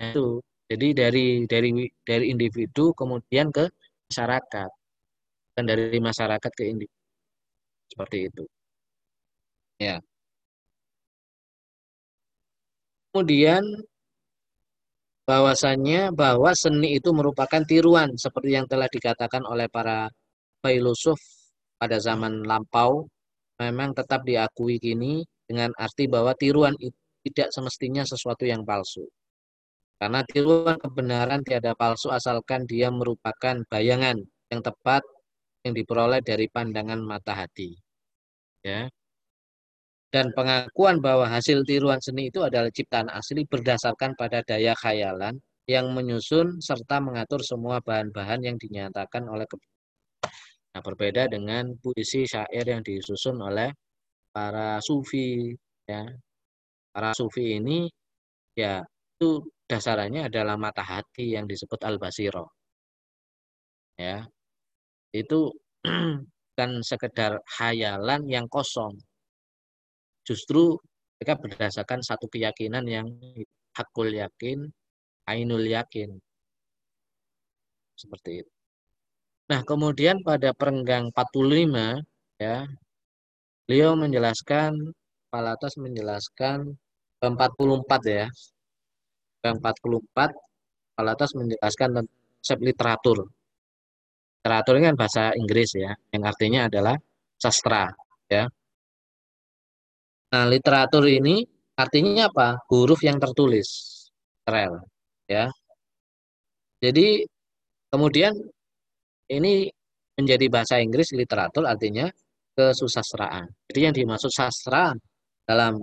Nah, 0.00 0.14
itu. 0.14 0.40
Jadi 0.72 0.88
dari 0.96 1.26
dari 1.44 1.84
dari 2.00 2.26
individu 2.32 2.96
kemudian 2.96 3.52
ke 3.52 3.68
masyarakat 4.08 4.70
dan 5.52 5.64
dari 5.68 5.98
masyarakat 6.00 6.52
ke 6.54 6.64
individu. 6.64 7.00
Seperti 7.92 8.18
itu. 8.30 8.44
Ya. 9.76 10.00
Kemudian 13.12 13.60
bahwasannya 15.28 16.16
bahwa 16.16 16.56
seni 16.56 16.96
itu 16.96 17.12
merupakan 17.12 17.60
tiruan 17.68 18.16
seperti 18.16 18.56
yang 18.56 18.64
telah 18.64 18.88
dikatakan 18.88 19.44
oleh 19.44 19.68
para 19.68 20.08
filosof 20.64 21.20
pada 21.76 22.00
zaman 22.00 22.40
lampau 22.40 23.04
memang 23.60 23.92
tetap 23.92 24.24
diakui 24.24 24.80
kini 24.80 25.22
dengan 25.44 25.70
arti 25.76 26.08
bahwa 26.08 26.32
tiruan 26.34 26.72
itu 26.80 26.96
tidak 27.22 27.54
semestinya 27.54 28.02
sesuatu 28.02 28.48
yang 28.48 28.66
palsu. 28.66 29.06
Karena 30.00 30.26
tiruan 30.26 30.74
kebenaran 30.80 31.46
tiada 31.46 31.78
palsu 31.78 32.10
asalkan 32.10 32.66
dia 32.66 32.90
merupakan 32.90 33.62
bayangan 33.70 34.18
yang 34.50 34.60
tepat 34.64 35.04
yang 35.62 35.78
diperoleh 35.78 36.18
dari 36.24 36.50
pandangan 36.50 36.98
mata 36.98 37.38
hati. 37.38 37.78
Ya. 38.66 38.90
Dan 40.12 40.28
pengakuan 40.36 41.00
bahwa 41.00 41.24
hasil 41.24 41.64
tiruan 41.64 41.96
seni 42.04 42.28
itu 42.28 42.44
adalah 42.44 42.68
ciptaan 42.68 43.08
asli 43.08 43.48
berdasarkan 43.48 44.12
pada 44.20 44.44
daya 44.44 44.76
khayalan 44.76 45.40
yang 45.64 45.88
menyusun 45.96 46.60
serta 46.60 47.00
mengatur 47.00 47.40
semua 47.40 47.80
bahan-bahan 47.80 48.44
yang 48.44 48.56
dinyatakan 48.60 49.24
oleh 49.24 49.48
Nah, 50.72 50.80
berbeda 50.80 51.28
dengan 51.28 51.76
puisi 51.80 52.24
syair 52.24 52.64
yang 52.64 52.80
disusun 52.80 53.36
oleh 53.40 53.68
para 54.32 54.80
sufi 54.80 55.52
ya. 55.88 56.04
Para 56.92 57.12
sufi 57.16 57.56
ini 57.60 57.88
ya 58.56 58.84
itu 59.16 59.30
dasarnya 59.68 60.28
adalah 60.28 60.56
mata 60.60 60.84
hati 60.84 61.36
yang 61.36 61.44
disebut 61.48 61.80
al-basiro. 61.88 62.52
Ya. 64.00 64.24
Itu 65.12 65.52
kan 66.58 66.70
sekedar 66.84 67.40
hayalan 67.60 68.22
yang 68.28 68.46
kosong. 68.48 68.96
Justru 70.22 70.78
mereka 71.18 71.38
berdasarkan 71.38 72.02
satu 72.02 72.26
keyakinan 72.26 72.82
yang 72.86 73.06
hakul 73.74 74.10
yakin, 74.10 74.66
ainul 75.26 75.62
yakin. 75.62 76.18
Seperti 77.94 78.42
itu. 78.42 78.52
Nah, 79.50 79.60
kemudian 79.66 80.22
pada 80.24 80.54
perenggang 80.56 81.10
45 81.12 82.00
ya, 82.40 82.66
beliau 83.66 83.94
menjelaskan 83.98 84.74
Palatas 85.32 85.80
menjelaskan 85.80 86.76
44 87.22 88.02
ya. 88.04 88.26
44 89.42 90.30
Palatas 90.92 91.30
menjelaskan 91.34 91.88
tentang 91.94 92.08
konsep 92.10 92.58
literatur. 92.60 93.18
Literatur 94.42 94.74
ini 94.76 94.84
kan 94.90 94.96
bahasa 94.98 95.22
Inggris 95.38 95.70
ya, 95.78 95.94
yang 96.10 96.22
artinya 96.26 96.66
adalah 96.66 96.98
sastra 97.38 97.88
ya. 98.26 98.44
Nah, 100.32 100.44
literatur 100.48 101.04
ini 101.04 101.44
artinya 101.76 102.32
apa? 102.32 102.56
Huruf 102.72 103.04
yang 103.04 103.20
tertulis. 103.20 103.68
Rel 104.48 104.80
ya. 105.28 105.46
Jadi 106.82 107.22
kemudian 107.92 108.34
ini 109.30 109.70
menjadi 110.18 110.46
bahasa 110.50 110.82
Inggris 110.82 111.14
literatur 111.14 111.68
artinya 111.68 112.10
kesusastraan. 112.56 113.48
Jadi 113.70 113.80
yang 113.80 113.94
dimaksud 113.94 114.32
sastra 114.32 114.92
dalam 115.46 115.78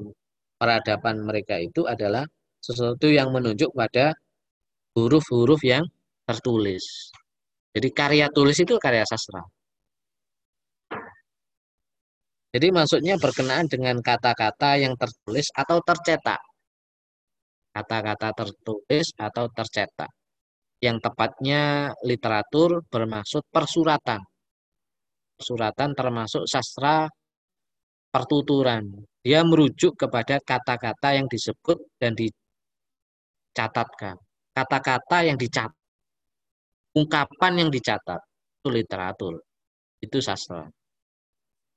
peradaban 0.60 1.24
mereka 1.24 1.56
itu 1.58 1.88
adalah 1.88 2.26
sesuatu 2.60 3.08
yang 3.08 3.32
menunjuk 3.32 3.72
pada 3.72 4.12
huruf-huruf 4.98 5.62
yang 5.64 5.88
tertulis. 6.28 6.84
Jadi 7.72 7.90
karya 7.96 8.28
tulis 8.34 8.58
itu 8.60 8.76
karya 8.76 9.06
sastra. 9.08 9.40
Jadi 12.50 12.74
maksudnya 12.74 13.14
berkenaan 13.22 13.70
dengan 13.70 14.02
kata-kata 14.02 14.82
yang 14.82 14.98
tertulis 14.98 15.54
atau 15.54 15.78
tercetak. 15.86 16.42
Kata-kata 17.70 18.34
tertulis 18.34 19.14
atau 19.14 19.46
tercetak 19.54 20.10
yang 20.82 20.98
tepatnya 20.98 21.94
literatur 22.02 22.82
bermaksud 22.90 23.46
persuratan. 23.54 24.18
Persuratan 25.38 25.94
termasuk 25.94 26.50
sastra 26.50 27.06
pertuturan. 28.10 29.06
Dia 29.22 29.46
merujuk 29.46 29.94
kepada 30.00 30.40
kata-kata 30.42 31.14
yang 31.20 31.28
disebut 31.30 31.78
dan 32.02 32.16
dicatatkan. 32.18 34.18
Kata-kata 34.56 35.18
yang 35.28 35.38
dicatat. 35.38 35.76
Ungkapan 36.98 37.54
yang 37.62 37.70
dicatat. 37.70 38.18
Itu 38.60 38.70
literatur. 38.74 39.40
Itu 40.02 40.18
sastra. 40.24 40.66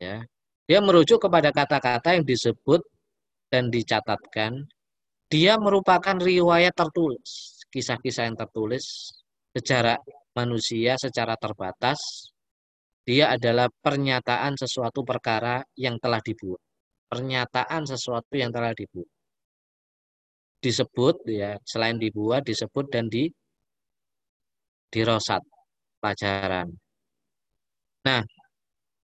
Ya. 0.01 0.25
Dia 0.67 0.79
merujuk 0.79 1.19
kepada 1.19 1.51
kata-kata 1.51 2.17
yang 2.17 2.25
disebut 2.25 2.81
dan 3.51 3.69
dicatatkan. 3.69 4.67
Dia 5.33 5.57
merupakan 5.57 6.17
riwayat 6.17 6.77
tertulis 6.77 7.53
kisah-kisah 7.73 8.29
yang 8.29 8.37
tertulis, 8.37 8.85
sejarah 9.57 9.97
manusia 10.37 11.01
secara 11.01 11.35
terbatas, 11.41 12.29
dia 13.03 13.33
adalah 13.35 13.67
pernyataan 13.73 14.55
sesuatu 14.55 15.03
perkara 15.03 15.65
yang 15.75 15.97
telah 15.99 16.21
dibuat. 16.21 16.61
Pernyataan 17.09 17.89
sesuatu 17.89 18.37
yang 18.37 18.53
telah 18.53 18.77
dibuat. 18.77 19.09
disebut 20.63 21.27
ya 21.27 21.59
selain 21.67 21.99
dibuat 21.99 22.47
disebut 22.47 22.87
dan 22.87 23.11
di 23.11 23.27
dirosat 24.95 25.43
pelajaran. 25.99 26.71
Nah, 28.07 28.23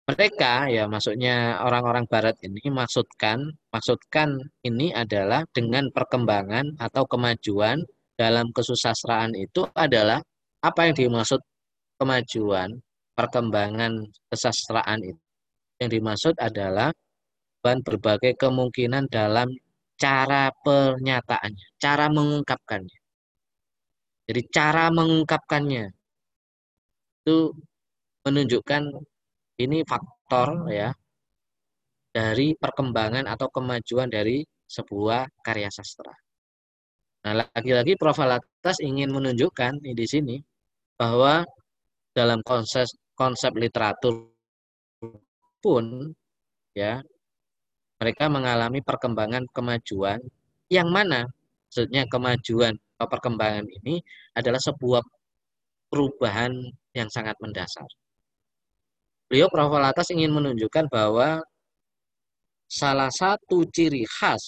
mereka 0.09 0.73
ya 0.73 0.89
maksudnya 0.89 1.61
orang-orang 1.61 2.09
barat 2.09 2.37
ini 2.41 2.73
maksudkan 2.73 3.45
maksudkan 3.69 4.41
ini 4.65 4.89
adalah 4.97 5.45
dengan 5.53 5.93
perkembangan 5.93 6.81
atau 6.81 7.05
kemajuan 7.05 7.85
dalam 8.17 8.49
kesusastraan 8.57 9.37
itu 9.37 9.69
adalah 9.77 10.19
apa 10.65 10.91
yang 10.91 10.97
dimaksud 10.97 11.39
kemajuan 12.01 12.81
perkembangan 13.19 14.07
kesastraan 14.31 15.03
itu. 15.03 15.23
Yang 15.83 15.91
dimaksud 15.99 16.35
adalah 16.39 16.95
berbagai 17.63 18.39
kemungkinan 18.39 19.11
dalam 19.11 19.51
cara 19.99 20.51
pernyataannya, 20.63 21.67
cara 21.83 22.07
mengungkapkannya. 22.09 22.99
Jadi 24.31 24.41
cara 24.55 24.89
mengungkapkannya 24.95 25.85
itu 27.23 27.53
menunjukkan 28.25 28.83
ini 29.59 29.83
faktor 29.83 30.71
ya 30.71 30.91
dari 32.15 32.55
perkembangan 32.55 33.27
atau 33.27 33.51
kemajuan 33.51 34.09
dari 34.09 34.43
sebuah 34.69 35.43
karya 35.43 35.69
sastra. 35.71 36.13
Nah, 37.27 37.45
lagi-lagi 37.55 37.99
Prof. 37.99 38.19
Alatas 38.23 38.79
ingin 38.81 39.11
menunjukkan 39.11 39.83
di 39.83 40.07
sini 40.07 40.37
bahwa 40.95 41.43
dalam 42.15 42.41
konsep 42.47 42.87
konsep 43.19 43.55
literatur 43.59 44.31
pun 45.59 46.15
ya 46.75 47.03
mereka 47.99 48.31
mengalami 48.31 48.79
perkembangan 48.79 49.43
kemajuan 49.51 50.23
yang 50.71 50.87
mana 50.87 51.27
maksudnya 51.67 52.07
kemajuan 52.07 52.75
atau 52.99 53.07
perkembangan 53.11 53.67
ini 53.83 53.99
adalah 54.39 54.63
sebuah 54.63 55.03
perubahan 55.91 56.53
yang 56.95 57.11
sangat 57.11 57.35
mendasar. 57.43 57.87
Beliau 59.29 59.53
Prof. 59.53 59.77
Latas 59.77 60.09
ingin 60.09 60.33
menunjukkan 60.33 60.89
bahwa 60.89 61.45
salah 62.65 63.13
satu 63.13 63.69
ciri 63.69 64.09
khas 64.09 64.41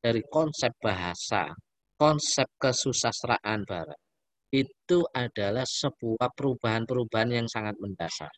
dari 0.00 0.24
konsep 0.32 0.72
bahasa, 0.80 1.52
konsep 2.00 2.48
kesusastraan 2.56 3.68
barat, 3.68 4.00
itu 4.48 5.04
adalah 5.12 5.68
sebuah 5.68 6.32
perubahan-perubahan 6.32 7.30
yang 7.36 7.48
sangat 7.52 7.76
mendasar. 7.76 8.32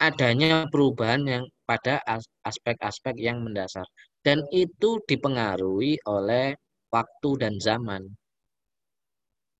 Adanya 0.00 0.64
perubahan 0.72 1.22
yang 1.28 1.44
pada 1.68 2.00
aspek-aspek 2.44 3.20
yang 3.20 3.44
mendasar. 3.44 3.84
Dan 4.24 4.40
itu 4.48 4.96
dipengaruhi 5.04 6.00
oleh 6.08 6.56
waktu 6.88 7.30
dan 7.36 7.54
zaman. 7.60 8.02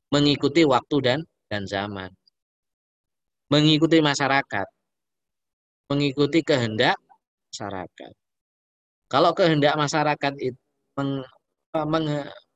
Mengikuti 0.08 0.64
waktu 0.64 0.96
dan 1.04 1.20
dan 1.52 1.68
zaman. 1.68 2.08
Mengikuti 3.52 4.00
masyarakat. 4.00 4.73
Mengikuti 5.90 6.40
kehendak 6.40 6.96
masyarakat. 7.52 8.12
Kalau 9.08 9.30
kehendak 9.36 9.74
masyarakat 9.76 10.32
itu 10.40 10.60
meng, 10.96 11.22
meng, 11.86 12.06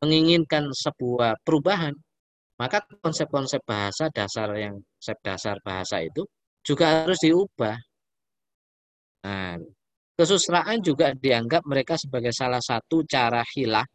menginginkan 0.01 0.73
sebuah 0.73 1.38
perubahan, 1.45 1.93
maka 2.57 2.83
konsep-konsep 3.05 3.62
bahasa 3.62 4.09
dasar 4.11 4.51
yang 4.57 4.81
konsep 4.99 5.19
dasar 5.23 5.57
bahasa 5.62 6.03
itu 6.03 6.25
juga 6.64 7.05
harus 7.05 7.21
diubah 7.23 7.77
Nah, 9.19 9.59
kesusastraan 10.14 10.79
juga 10.81 11.11
dianggap 11.12 11.67
mereka 11.67 11.99
sebagai 11.99 12.31
salah 12.31 12.62
satu 12.62 13.03
cara 13.03 13.43
hilah, 13.43 13.87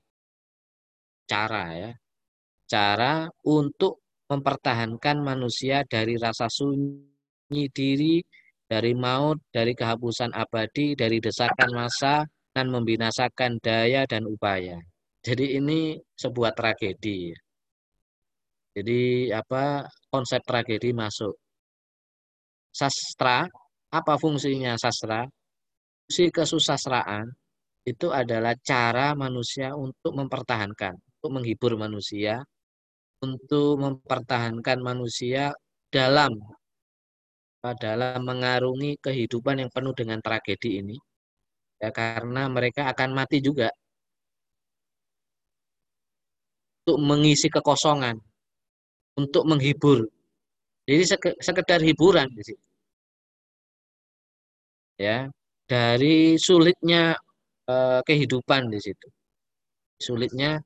cara 1.24 1.64
ya, 1.74 1.92
cara 2.68 3.14
untuk 3.48 4.04
mempertahankan 4.28 5.18
manusia 5.24 5.88
dari 5.88 6.20
rasa 6.20 6.52
sunyi 6.52 7.66
diri, 7.72 8.20
dari 8.68 8.94
maut, 8.98 9.40
dari 9.52 9.74
kehapusan 9.78 10.32
abadi, 10.34 10.96
dari 10.98 11.18
desakan 11.20 11.72
masa, 11.76 12.26
dan 12.54 12.70
membinasakan 12.70 13.58
daya 13.60 14.06
dan 14.06 14.30
upaya. 14.30 14.78
Jadi 15.24 15.58
ini 15.58 15.98
sebuah 16.20 16.54
tragedi. 16.54 17.34
Jadi 18.74 19.30
apa 19.30 19.86
konsep 20.10 20.42
tragedi 20.44 20.92
masuk. 20.92 21.34
Sastra 22.74 23.46
apa 23.94 24.14
fungsinya 24.18 24.74
sastra? 24.76 25.26
Fungsi 26.04 26.34
kesusastraan 26.34 27.30
itu 27.86 28.10
adalah 28.12 28.58
cara 28.60 29.14
manusia 29.14 29.72
untuk 29.78 30.12
mempertahankan, 30.18 30.94
untuk 30.94 31.32
menghibur 31.40 31.78
manusia, 31.80 32.44
untuk 33.24 33.80
mempertahankan 33.80 34.80
manusia 34.84 35.56
dalam 35.88 36.34
dalam 37.80 38.28
mengarungi 38.28 39.00
kehidupan 39.00 39.64
yang 39.64 39.72
penuh 39.72 39.96
dengan 39.96 40.20
tragedi 40.20 40.84
ini. 40.84 40.98
Ya, 41.80 41.90
karena 41.96 42.52
mereka 42.52 42.92
akan 42.92 43.16
mati 43.16 43.40
juga 43.40 43.72
untuk 46.84 47.00
mengisi 47.00 47.48
kekosongan, 47.48 48.20
untuk 49.16 49.44
menghibur. 49.48 50.04
Jadi 50.84 51.04
sekedar 51.40 51.80
hiburan 51.80 52.28
ya 54.98 55.28
dari 55.66 56.38
sulitnya 56.38 57.18
uh, 57.68 58.00
kehidupan 58.06 58.70
di 58.70 58.80
situ 58.80 59.08
sulitnya 59.98 60.62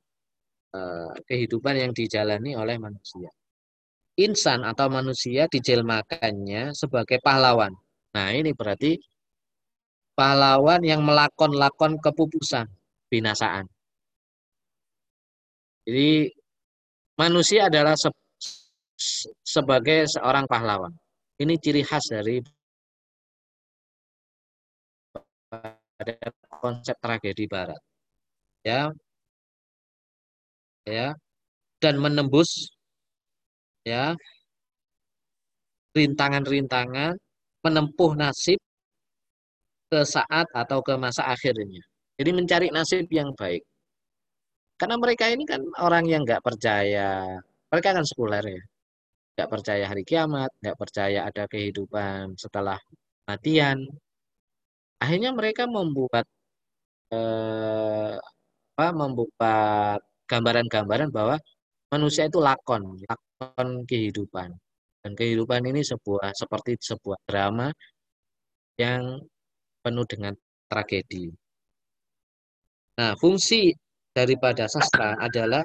uh, 0.74 1.14
kehidupan 1.24 1.74
yang 1.78 1.92
dijalani 1.94 2.54
oleh 2.58 2.76
manusia 2.76 3.30
insan 4.18 4.66
atau 4.66 4.90
manusia 4.90 5.46
dijelmakannya 5.46 6.74
sebagai 6.74 7.22
pahlawan 7.22 7.72
nah 8.12 8.34
ini 8.34 8.50
berarti 8.52 8.98
pahlawan 10.18 10.82
yang 10.82 11.06
melakon-lakon 11.06 12.02
kepupusan 12.02 12.66
binasaan 13.08 13.64
jadi 15.86 16.28
manusia 17.16 17.70
adalah 17.70 17.94
se 17.94 18.10
sebagai 19.46 20.10
seorang 20.10 20.50
pahlawan 20.50 20.90
ini 21.38 21.54
ciri 21.54 21.86
khas 21.86 22.10
dari 22.10 22.42
pada 25.98 26.14
konsep 26.62 26.96
tragedi 27.02 27.44
barat. 27.50 27.80
Ya. 28.62 28.94
Ya. 30.86 31.18
Dan 31.82 31.98
menembus 32.02 32.77
ya. 33.88 34.04
Rintangan-rintangan 35.96 37.14
menempuh 37.64 38.12
nasib 38.20 38.58
ke 39.90 40.00
saat 40.04 40.46
atau 40.52 40.78
ke 40.86 40.94
masa 41.00 41.22
akhirnya. 41.34 41.82
Jadi 42.18 42.30
mencari 42.38 42.66
nasib 42.76 43.06
yang 43.08 43.32
baik. 43.40 43.62
Karena 44.78 44.96
mereka 45.02 45.24
ini 45.34 45.42
kan 45.48 45.60
orang 45.82 46.04
yang 46.06 46.22
nggak 46.22 46.44
percaya, 46.46 47.26
mereka 47.70 47.88
kan 47.96 48.04
sekuler 48.06 48.44
ya, 48.46 48.62
nggak 49.34 49.50
percaya 49.50 49.84
hari 49.90 50.02
kiamat, 50.06 50.50
nggak 50.62 50.78
percaya 50.78 51.18
ada 51.28 51.44
kehidupan 51.50 52.38
setelah 52.38 52.78
matian, 53.26 53.78
akhirnya 55.02 55.30
mereka 55.34 55.66
membuat 55.66 56.26
eh, 57.14 58.14
apa 58.78 58.90
membuat 58.94 60.00
gambaran-gambaran 60.30 61.10
bahwa 61.10 61.36
manusia 61.92 62.30
itu 62.30 62.38
lakon, 62.38 62.82
kehidupan. 63.86 64.50
Dan 64.98 65.12
kehidupan 65.14 65.62
ini 65.70 65.80
sebuah 65.86 66.34
seperti 66.34 66.74
sebuah 66.76 67.18
drama 67.24 67.70
yang 68.78 69.22
penuh 69.82 70.06
dengan 70.06 70.34
tragedi. 70.66 71.30
Nah, 72.98 73.14
fungsi 73.14 73.70
daripada 74.10 74.66
sastra 74.66 75.14
adalah 75.22 75.62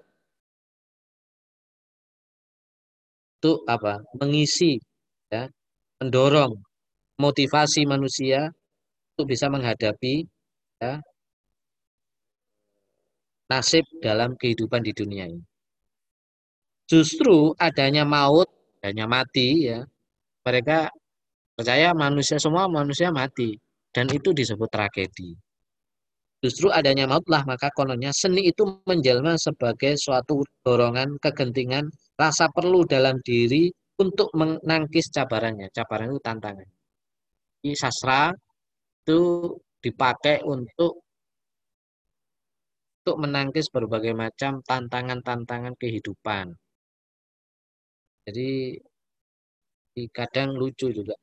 untuk 3.42 3.66
apa? 3.66 4.00
Mengisi 4.22 4.78
ya, 5.34 5.50
mendorong 5.98 6.54
motivasi 7.18 7.90
manusia 7.90 8.54
untuk 9.14 9.34
bisa 9.34 9.50
menghadapi 9.50 10.26
ya, 10.78 11.02
nasib 13.50 13.86
dalam 14.02 14.38
kehidupan 14.38 14.82
di 14.86 14.94
dunia 14.94 15.26
ini. 15.30 15.53
Justru 16.94 17.58
adanya 17.58 18.06
maut, 18.06 18.46
adanya 18.78 19.10
mati 19.10 19.66
ya, 19.66 19.82
mereka 20.46 20.94
percaya 21.58 21.90
manusia 21.98 22.38
semua 22.38 22.70
manusia 22.70 23.10
mati 23.10 23.58
dan 23.90 24.06
itu 24.14 24.30
disebut 24.30 24.70
tragedi. 24.70 25.34
Justru 26.38 26.70
adanya 26.70 27.10
mautlah 27.10 27.42
maka 27.50 27.74
kononnya 27.74 28.14
seni 28.14 28.46
itu 28.46 28.62
menjelma 28.86 29.42
sebagai 29.42 29.98
suatu 29.98 30.46
dorongan 30.62 31.18
kegentingan 31.18 31.90
rasa 32.14 32.46
perlu 32.54 32.86
dalam 32.86 33.18
diri 33.26 33.74
untuk 33.98 34.30
menangkis 34.38 35.10
cabarannya. 35.10 35.74
Cabaran 35.74 36.14
itu 36.14 36.22
tantangan. 36.22 36.70
Ini 37.66 37.74
sastra 37.74 38.30
itu 39.02 39.50
dipakai 39.82 40.46
untuk 40.46 41.02
untuk 43.02 43.18
menangkis 43.18 43.74
berbagai 43.74 44.14
macam 44.14 44.62
tantangan-tantangan 44.62 45.74
kehidupan. 45.82 46.54
Jadi 48.24 48.80
kadang 50.16 50.56
lucu 50.56 50.90
juga 50.90 51.14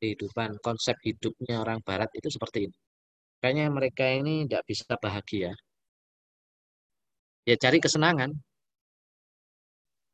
kehidupan, 0.00 0.60
konsep 0.64 0.96
hidupnya 1.06 1.62
orang 1.62 1.78
barat 1.84 2.10
itu 2.16 2.28
seperti 2.32 2.68
ini. 2.68 2.76
Kayaknya 3.40 3.66
mereka 3.72 4.04
ini 4.10 4.44
tidak 4.44 4.64
bisa 4.68 4.92
bahagia. 5.00 5.52
Ya 7.48 7.56
cari 7.56 7.78
kesenangan. 7.80 8.30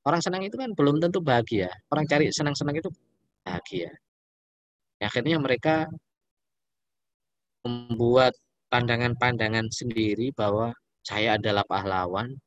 Orang 0.07 0.22
senang 0.22 0.47
itu 0.47 0.55
kan 0.55 0.70
belum 0.78 1.03
tentu 1.03 1.18
bahagia. 1.18 1.66
Orang 1.91 2.07
cari 2.07 2.30
senang-senang 2.30 2.78
itu 2.78 2.91
bahagia. 3.43 3.91
Ya, 5.03 5.11
akhirnya 5.11 5.37
mereka 5.43 5.91
membuat 7.66 8.32
pandangan-pandangan 8.70 9.66
sendiri 9.74 10.30
bahwa 10.30 10.70
saya 11.03 11.34
adalah 11.34 11.66
pahlawan, 11.66 12.39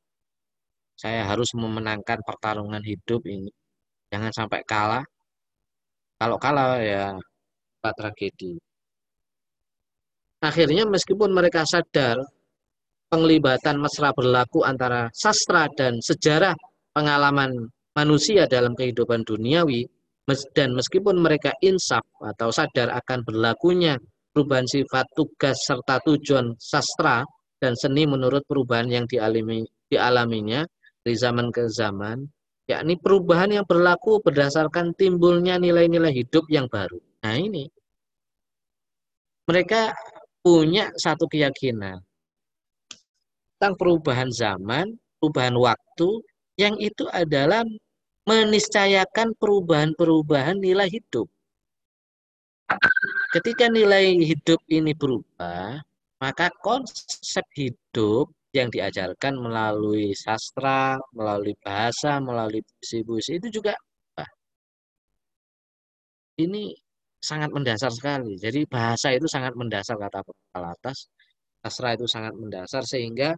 saya 0.96 1.28
harus 1.28 1.52
memenangkan 1.52 2.24
pertarungan 2.24 2.84
hidup 2.88 3.28
ini. 3.28 3.52
Jangan 4.10 4.32
sampai 4.34 4.62
kalah. 4.66 5.06
Kalau 6.20 6.38
kalah 6.42 6.82
ya 6.82 7.16
tragedi. 7.80 8.60
Akhirnya 10.44 10.84
meskipun 10.88 11.32
mereka 11.32 11.64
sadar 11.64 12.20
penglibatan 13.08 13.80
mesra 13.80 14.12
berlaku 14.12 14.64
antara 14.64 15.08
sastra 15.12 15.68
dan 15.76 16.00
sejarah 16.00 16.56
pengalaman 16.94 17.72
manusia 17.96 18.46
dalam 18.48 18.76
kehidupan 18.76 19.26
duniawi 19.26 19.88
dan 20.54 20.78
meskipun 20.78 21.18
mereka 21.18 21.50
insaf 21.66 22.06
atau 22.22 22.54
sadar 22.54 22.94
akan 22.94 23.26
berlakunya 23.26 23.98
perubahan 24.30 24.70
sifat 24.70 25.10
tugas 25.18 25.58
serta 25.66 25.98
tujuan 26.06 26.54
sastra 26.62 27.26
dan 27.58 27.74
seni 27.74 28.06
menurut 28.06 28.46
perubahan 28.46 28.88
yang 28.88 29.06
dialami 29.10 29.66
dialaminya 29.90 30.64
dari 31.02 31.16
zaman 31.18 31.50
ke 31.50 31.66
zaman, 31.74 32.22
yakni 32.70 33.02
perubahan 33.02 33.50
yang 33.50 33.66
berlaku 33.66 34.22
berdasarkan 34.22 34.94
timbulnya 34.94 35.58
nilai-nilai 35.58 36.14
hidup 36.14 36.46
yang 36.54 36.70
baru. 36.70 37.02
Nah 37.26 37.34
ini, 37.34 37.66
mereka 39.50 39.98
punya 40.46 40.94
satu 40.94 41.26
keyakinan 41.26 41.98
tentang 43.58 43.74
perubahan 43.74 44.30
zaman, 44.30 44.94
perubahan 45.18 45.58
waktu, 45.58 46.22
yang 46.62 46.78
itu 46.78 47.10
adalah 47.10 47.66
meniscayakan 48.30 49.34
perubahan-perubahan 49.42 50.62
nilai 50.62 50.88
hidup. 50.88 51.26
Ketika 53.34 53.66
nilai 53.66 54.14
hidup 54.22 54.62
ini 54.70 54.94
berubah, 54.94 55.82
maka 56.22 56.54
konsep 56.62 57.44
hidup 57.58 58.30
yang 58.58 58.70
diajarkan 58.74 59.34
melalui 59.38 60.18
sastra, 60.18 60.98
melalui 61.14 61.54
bahasa, 61.62 62.18
melalui 62.18 62.62
puisi-puisi 62.66 63.38
itu 63.38 63.62
juga 63.62 63.74
ini 66.40 66.72
sangat 67.20 67.50
mendasar 67.52 67.92
sekali. 67.92 68.40
Jadi 68.40 68.64
bahasa 68.66 69.12
itu 69.12 69.28
sangat 69.28 69.54
mendasar 69.60 69.96
kata 70.00 70.24
atas, 70.56 70.98
sastra 71.62 71.94
itu 71.98 72.08
sangat 72.08 72.34
mendasar 72.42 72.84
sehingga 72.88 73.36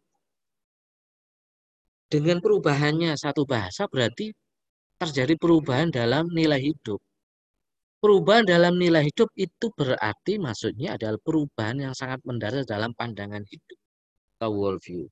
dengan 2.11 2.37
perubahannya 2.43 3.17
satu 3.17 3.43
bahasa 3.47 3.87
berarti 3.89 4.29
terjadi 5.01 5.33
perubahan 5.41 5.89
dalam 5.89 6.29
nilai 6.29 6.61
hidup. 6.61 7.01
Perubahan 8.01 8.45
dalam 8.49 8.73
nilai 8.81 9.03
hidup 9.09 9.29
itu 9.37 9.65
berarti 9.77 10.33
maksudnya 10.41 10.97
adalah 10.97 11.21
perubahan 11.21 11.77
yang 11.89 11.93
sangat 11.93 12.19
mendasar 12.25 12.65
dalam 12.65 12.91
pandangan 12.97 13.45
hidup 13.45 13.80
atau 14.41 14.57
worldview. 14.57 15.05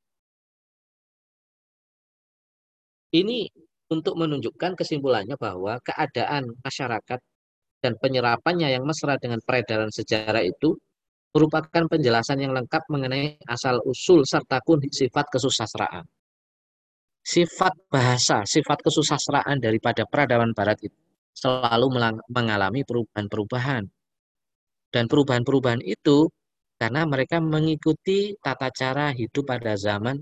Ini 3.13 3.45
untuk 3.93 4.17
menunjukkan 4.17 4.73
kesimpulannya 4.73 5.37
bahwa 5.37 5.77
keadaan 5.85 6.49
masyarakat 6.65 7.21
dan 7.85 7.93
penyerapannya 8.01 8.73
yang 8.73 8.89
mesra 8.89 9.21
dengan 9.21 9.37
peredaran 9.45 9.93
sejarah 9.93 10.41
itu 10.41 10.73
merupakan 11.29 11.85
penjelasan 11.85 12.41
yang 12.41 12.57
lengkap 12.57 12.81
mengenai 12.89 13.37
asal-usul 13.45 14.25
serta 14.25 14.65
sifat 14.89 15.25
kesusastraan. 15.29 16.09
Sifat 17.21 17.77
bahasa, 17.93 18.41
sifat 18.49 18.81
kesusastraan 18.81 19.61
daripada 19.61 20.09
peradaban 20.09 20.57
barat 20.57 20.81
itu 20.81 20.97
selalu 21.37 22.17
mengalami 22.33 22.81
perubahan-perubahan. 22.81 23.85
Dan 24.89 25.05
perubahan-perubahan 25.05 25.85
itu 25.85 26.33
karena 26.79 27.01
mereka 27.03 27.37
mengikuti 27.43 28.33
tata 28.39 28.71
cara 28.71 29.11
hidup 29.11 29.43
pada 29.51 29.75
zaman 29.75 30.15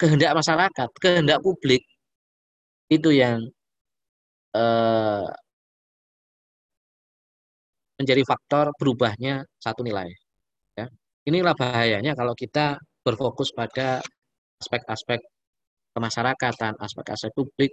kehendak 0.00 0.32
masyarakat, 0.36 0.88
kehendak 1.02 1.40
publik. 1.44 1.82
Itu 2.92 3.10
yang 3.14 3.38
eh, 4.56 5.26
menjadi 8.00 8.22
faktor 8.24 8.72
berubahnya 8.80 9.44
satu 9.60 9.80
nilai. 9.84 10.08
Ya. 10.76 10.86
Inilah 11.28 11.54
bahayanya 11.56 12.12
kalau 12.16 12.32
kita 12.36 12.76
berfokus 13.04 13.52
pada 13.52 14.00
aspek-aspek 14.60 15.20
kemasyarakatan, 15.96 16.76
aspek-aspek 16.80 17.32
publik, 17.36 17.72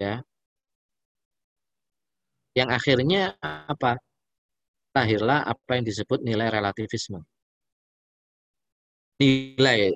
ya 0.00 0.20
yang 2.52 2.68
akhirnya 2.68 3.36
apa? 3.42 3.96
Lahirlah 4.92 5.48
apa 5.48 5.80
yang 5.80 5.84
disebut 5.88 6.20
nilai 6.20 6.52
relativisme. 6.52 7.24
Nilai 9.16 9.88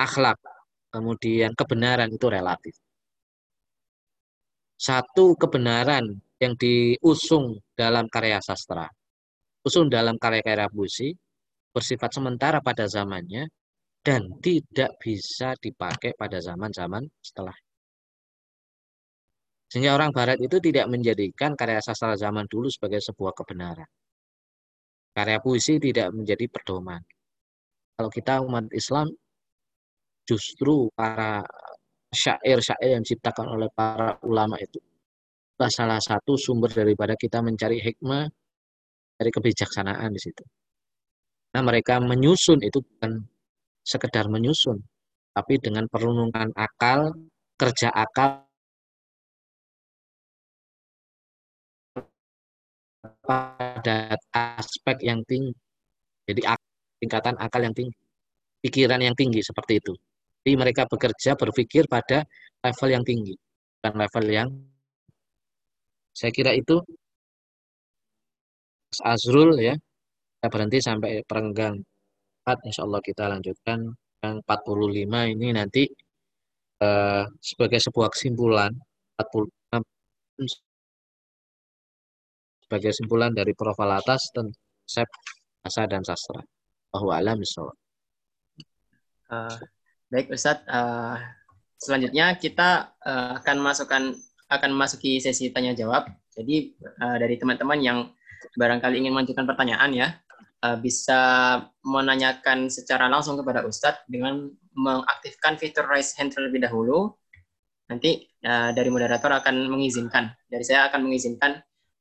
akhlak, 0.00 0.40
kemudian 0.88 1.52
kebenaran 1.52 2.08
itu 2.08 2.26
relatif. 2.32 2.72
Satu 4.78 5.36
kebenaran 5.36 6.16
yang 6.40 6.54
diusung 6.56 7.60
dalam 7.76 8.08
karya 8.08 8.40
sastra, 8.40 8.88
usung 9.66 9.90
dalam 9.90 10.16
karya-karya 10.16 10.70
puisi, 10.70 11.12
bersifat 11.74 12.14
sementara 12.14 12.62
pada 12.62 12.86
zamannya, 12.86 13.50
dan 14.00 14.38
tidak 14.40 14.96
bisa 15.02 15.58
dipakai 15.58 16.14
pada 16.16 16.38
zaman-zaman 16.40 17.04
setelah 17.20 17.52
sehingga 19.68 19.92
orang 19.92 20.16
barat 20.16 20.40
itu 20.40 20.56
tidak 20.64 20.88
menjadikan 20.88 21.52
karya 21.52 21.84
sastra 21.84 22.16
zaman 22.16 22.48
dulu 22.48 22.72
sebagai 22.72 23.04
sebuah 23.04 23.36
kebenaran. 23.36 23.84
Karya 25.18 25.42
puisi 25.42 25.82
tidak 25.82 26.14
menjadi 26.14 26.46
pedoman. 26.46 27.02
Kalau 27.98 28.06
kita 28.06 28.38
umat 28.46 28.70
Islam, 28.70 29.10
justru 30.22 30.86
para 30.94 31.42
syair-syair 32.14 32.94
yang 32.94 33.02
diciptakan 33.02 33.58
oleh 33.58 33.66
para 33.74 34.14
ulama 34.22 34.54
itu 34.62 34.78
salah 35.66 35.98
satu 35.98 36.38
sumber 36.38 36.70
daripada 36.70 37.18
kita 37.18 37.42
mencari 37.42 37.82
hikmah 37.82 38.30
dari 39.18 39.30
kebijaksanaan 39.34 40.14
di 40.14 40.20
situ. 40.22 40.46
Nah, 41.58 41.66
mereka 41.66 41.98
menyusun 41.98 42.62
itu 42.62 42.78
bukan 42.78 43.18
sekedar 43.82 44.30
menyusun, 44.30 44.78
tapi 45.34 45.58
dengan 45.58 45.90
perunungan 45.90 46.54
akal, 46.54 47.10
kerja 47.58 47.90
akal 47.90 48.47
pada 53.22 54.16
aspek 54.32 54.96
yang 55.04 55.20
tinggi. 55.24 55.54
Jadi 56.28 56.44
tingkatan 57.00 57.34
akal 57.40 57.64
yang 57.64 57.72
tinggi, 57.72 57.96
pikiran 58.60 59.00
yang 59.00 59.16
tinggi 59.16 59.40
seperti 59.40 59.80
itu. 59.80 59.92
Jadi 60.44 60.54
mereka 60.56 60.84
bekerja 60.84 61.36
berpikir 61.36 61.88
pada 61.88 62.24
level 62.64 62.88
yang 62.92 63.04
tinggi, 63.04 63.34
bukan 63.80 63.94
level 63.96 64.24
yang 64.28 64.48
saya 66.12 66.34
kira 66.34 66.52
itu 66.56 66.82
Azrul 69.04 69.54
ya. 69.60 69.74
Kita 70.38 70.48
berhenti 70.50 70.78
sampai 70.82 71.22
perenggang 71.26 71.76
4. 72.46 72.66
Insya 72.66 72.82
Allah 72.86 73.02
kita 73.02 73.24
lanjutkan 73.28 73.78
yang 74.24 74.36
45 74.42 75.34
ini 75.34 75.48
nanti 75.54 75.82
eh, 76.82 77.24
sebagai 77.42 77.80
sebuah 77.82 78.08
kesimpulan 78.14 78.72
46 79.18 80.67
sebagai 82.68 82.92
kesimpulan 82.92 83.32
dari 83.32 83.56
profil 83.56 83.88
atas 83.96 84.28
tentang 84.28 84.52
konsep 84.84 85.08
bahasa 85.64 85.82
dan 85.88 86.04
sastra. 86.04 86.44
Bahwa 86.92 87.16
alam 87.16 87.40
uh, 89.32 89.56
Baik 90.12 90.28
Ustadz, 90.32 90.68
uh, 90.68 91.16
selanjutnya 91.80 92.36
kita 92.36 92.92
uh, 93.00 93.40
akan 93.40 93.56
masukkan 93.64 94.12
akan 94.52 94.70
masuki 94.76 95.16
sesi 95.16 95.48
tanya 95.48 95.72
jawab. 95.72 96.12
Jadi 96.36 96.76
uh, 97.00 97.16
dari 97.16 97.40
teman-teman 97.40 97.80
yang 97.80 97.98
barangkali 98.56 99.00
ingin 99.00 99.16
mengajukan 99.16 99.48
pertanyaan 99.48 99.92
ya, 99.92 100.08
uh, 100.64 100.76
bisa 100.76 101.20
menanyakan 101.84 102.68
secara 102.68 103.08
langsung 103.08 103.36
kepada 103.40 103.64
Ustadz 103.64 104.04
dengan 104.08 104.48
mengaktifkan 104.76 105.56
fitur 105.56 105.88
raise 105.88 106.16
hand 106.16 106.32
terlebih 106.36 106.64
dahulu. 106.64 107.12
Nanti 107.88 108.28
uh, 108.44 108.72
dari 108.76 108.88
moderator 108.92 109.32
akan 109.40 109.68
mengizinkan, 109.68 110.32
dari 110.48 110.64
saya 110.64 110.88
akan 110.88 111.08
mengizinkan 111.08 111.60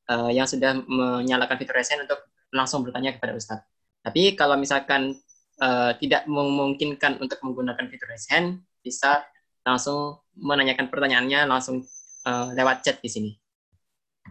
uh, 0.10 0.32
yang 0.32 0.48
sudah 0.48 0.76
menyalakan 0.88 1.56
fitur 1.60 1.78
resen 1.78 2.04
untuk 2.04 2.20
langsung 2.52 2.84
bertanya 2.84 3.16
kepada 3.16 3.36
Ustadz. 3.36 3.68
Tapi 4.04 4.40
kalau 4.40 4.56
misalkan 4.56 5.20
uh, 5.60 5.92
tidak 6.00 6.24
memungkinkan 6.26 7.20
untuk 7.20 7.40
menggunakan 7.44 7.86
fitur 7.92 8.08
raise 8.08 8.32
bisa 8.80 9.28
langsung 9.68 10.24
menanyakan 10.40 10.88
pertanyaannya 10.88 11.44
langsung 11.44 11.84
uh, 12.24 12.56
lewat 12.56 12.88
chat 12.88 13.04
di 13.04 13.10
sini. 13.12 13.32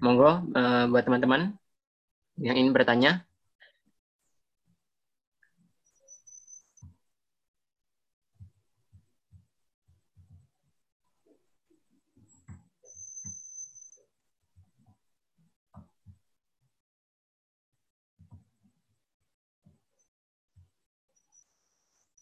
Monggo 0.00 0.48
uh, 0.52 0.84
buat 0.88 1.04
teman-teman 1.04 1.52
yang 2.40 2.56
ingin 2.56 2.72
bertanya. 2.72 3.24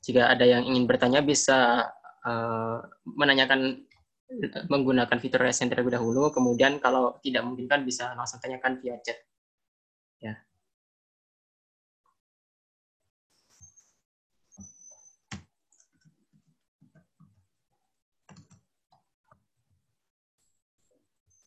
Jika 0.04 0.28
ada 0.28 0.44
yang 0.44 0.68
ingin 0.68 0.84
bertanya 0.84 1.24
bisa 1.24 1.88
uh, 2.28 2.76
menanyakan 3.08 3.88
menggunakan 4.68 5.16
fitur 5.20 5.40
raise 5.40 5.64
terlebih 5.64 5.96
dahulu, 5.96 6.28
kemudian 6.28 6.76
kalau 6.76 7.16
tidak 7.24 7.44
memungkinkan 7.44 7.88
bisa 7.88 8.12
langsung 8.12 8.40
tanyakan 8.40 8.80
via 8.80 8.96
chat. 9.00 9.16
Ya. 10.20 10.34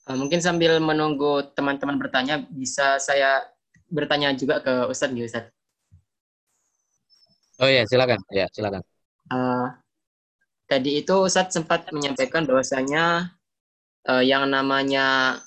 Uh, 0.08 0.18
mungkin 0.18 0.40
sambil 0.42 0.80
menunggu 0.80 1.52
teman-teman 1.54 2.00
bertanya, 2.00 2.42
bisa 2.50 2.98
saya 2.98 3.44
bertanya 3.92 4.32
juga 4.34 4.64
ke 4.66 4.74
Ustadz 4.88 5.14
nih, 5.14 5.28
Ustadz. 5.28 5.57
Oh 7.58 7.70
ya, 7.70 7.84
silakan. 7.90 8.22
Ya, 8.30 8.46
silakan. 8.54 8.82
Uh, 9.28 9.74
tadi 10.70 11.02
itu 11.02 11.14
Ustadz 11.18 11.58
sempat 11.58 11.90
menyampaikan 11.90 12.46
bahwasanya 12.46 13.34
uh, 14.06 14.24
yang 14.24 14.46
namanya 14.48 15.38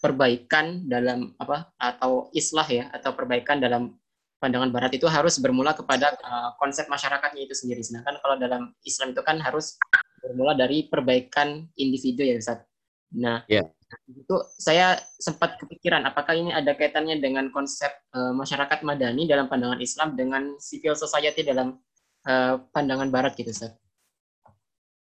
perbaikan 0.00 0.88
dalam 0.88 1.36
apa 1.36 1.68
atau 1.76 2.32
islah 2.32 2.64
ya 2.64 2.88
atau 2.88 3.12
perbaikan 3.12 3.60
dalam 3.60 4.00
pandangan 4.40 4.72
barat 4.72 4.96
itu 4.96 5.04
harus 5.04 5.36
bermula 5.36 5.76
kepada 5.76 6.16
uh, 6.24 6.56
konsep 6.56 6.88
masyarakatnya 6.88 7.44
itu 7.44 7.52
sendiri. 7.52 7.84
Sedangkan 7.84 8.16
kalau 8.24 8.40
dalam 8.40 8.72
Islam 8.82 9.12
itu 9.12 9.20
kan 9.20 9.36
harus 9.44 9.76
bermula 10.24 10.56
dari 10.56 10.88
perbaikan 10.88 11.68
individu 11.76 12.24
ya 12.24 12.40
Ustaz. 12.40 12.64
Nah, 13.12 13.44
yeah 13.50 13.68
itu 14.10 14.36
saya 14.58 14.98
sempat 15.18 15.58
kepikiran 15.58 16.06
apakah 16.06 16.34
ini 16.38 16.54
ada 16.54 16.74
kaitannya 16.74 17.18
dengan 17.18 17.50
konsep 17.50 17.90
uh, 18.14 18.30
masyarakat 18.34 18.86
madani 18.86 19.26
dalam 19.26 19.50
pandangan 19.50 19.82
Islam 19.82 20.14
dengan 20.14 20.58
civil 20.62 20.94
society 20.94 21.42
dalam 21.42 21.78
uh, 22.26 22.54
pandangan 22.70 23.10
Barat 23.10 23.34
gitu, 23.34 23.50
Ustaz. 23.50 23.74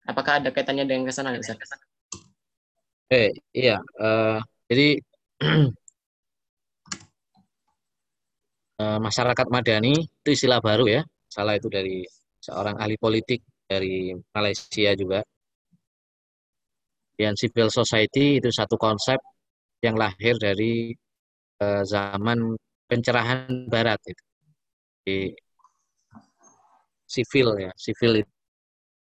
Apakah 0.04 0.44
ada 0.44 0.50
kaitannya 0.52 0.84
dengan 0.84 1.08
ke 1.08 1.14
sana, 1.16 1.34
Ustaz? 1.38 1.58
Eh, 3.14 3.32
iya. 3.54 3.78
Uh, 3.98 4.42
jadi 4.68 4.98
uh, 8.82 9.00
masyarakat 9.06 9.48
madani 9.54 9.94
itu 10.02 10.30
istilah 10.34 10.60
baru 10.60 10.90
ya. 10.90 11.02
Salah 11.30 11.58
itu 11.58 11.70
dari 11.70 12.06
seorang 12.42 12.78
ahli 12.78 12.98
politik 13.00 13.42
dari 13.66 14.12
Malaysia 14.36 14.92
juga 14.94 15.24
dan 17.24 17.34
civil 17.40 17.72
society 17.72 18.38
itu 18.38 18.50
satu 18.52 18.76
konsep 18.76 19.18
yang 19.80 19.96
lahir 19.96 20.36
dari 20.40 20.92
uh, 21.64 21.84
zaman 21.88 22.56
pencerahan 22.88 23.68
barat 23.72 24.00
itu. 24.08 24.24
Di 25.04 25.18
sivil 27.08 27.48
ya, 27.60 27.72
sivil 27.76 28.24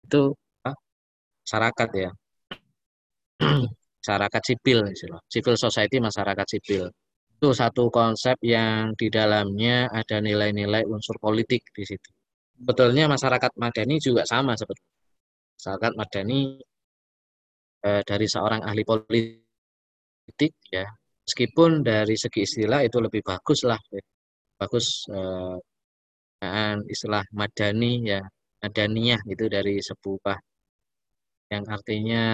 itu 0.06 0.22
uh, 0.66 0.76
masyarakat 1.44 1.88
ya. 1.94 2.10
masyarakat 4.04 4.42
sipil 4.44 4.78
istilah. 4.92 5.22
Civil 5.32 5.56
society 5.56 5.96
masyarakat 5.98 6.46
sipil. 6.46 6.84
Itu 7.34 7.50
satu 7.56 7.88
konsep 7.88 8.36
yang 8.44 8.92
di 8.94 9.08
dalamnya 9.08 9.88
ada 9.90 10.20
nilai-nilai 10.20 10.84
unsur 10.86 11.16
politik 11.18 11.64
di 11.72 11.84
situ. 11.88 12.10
Betulnya 12.54 13.10
masyarakat 13.10 13.58
madani 13.58 13.96
juga 13.98 14.22
sama 14.28 14.54
seperti 14.54 14.84
masyarakat 15.58 15.92
madani 15.96 16.60
eh, 17.84 18.02
dari 18.02 18.26
seorang 18.26 18.60
ahli 18.64 18.82
politik 18.88 20.52
ya. 20.72 20.86
Meskipun 21.24 21.80
dari 21.84 22.16
segi 22.20 22.44
istilah 22.44 22.80
itu 22.84 22.98
lebih 23.00 23.22
bagus 23.24 23.64
lah 23.64 23.80
ya. 23.92 24.02
bagus 24.60 24.86
eh, 25.10 26.76
istilah 26.92 27.24
madani 27.32 27.92
ya 28.04 28.20
madaniyah 28.62 29.20
itu 29.28 29.44
dari 29.48 29.80
sebuah 29.80 30.36
yang 31.52 31.64
artinya 31.68 32.24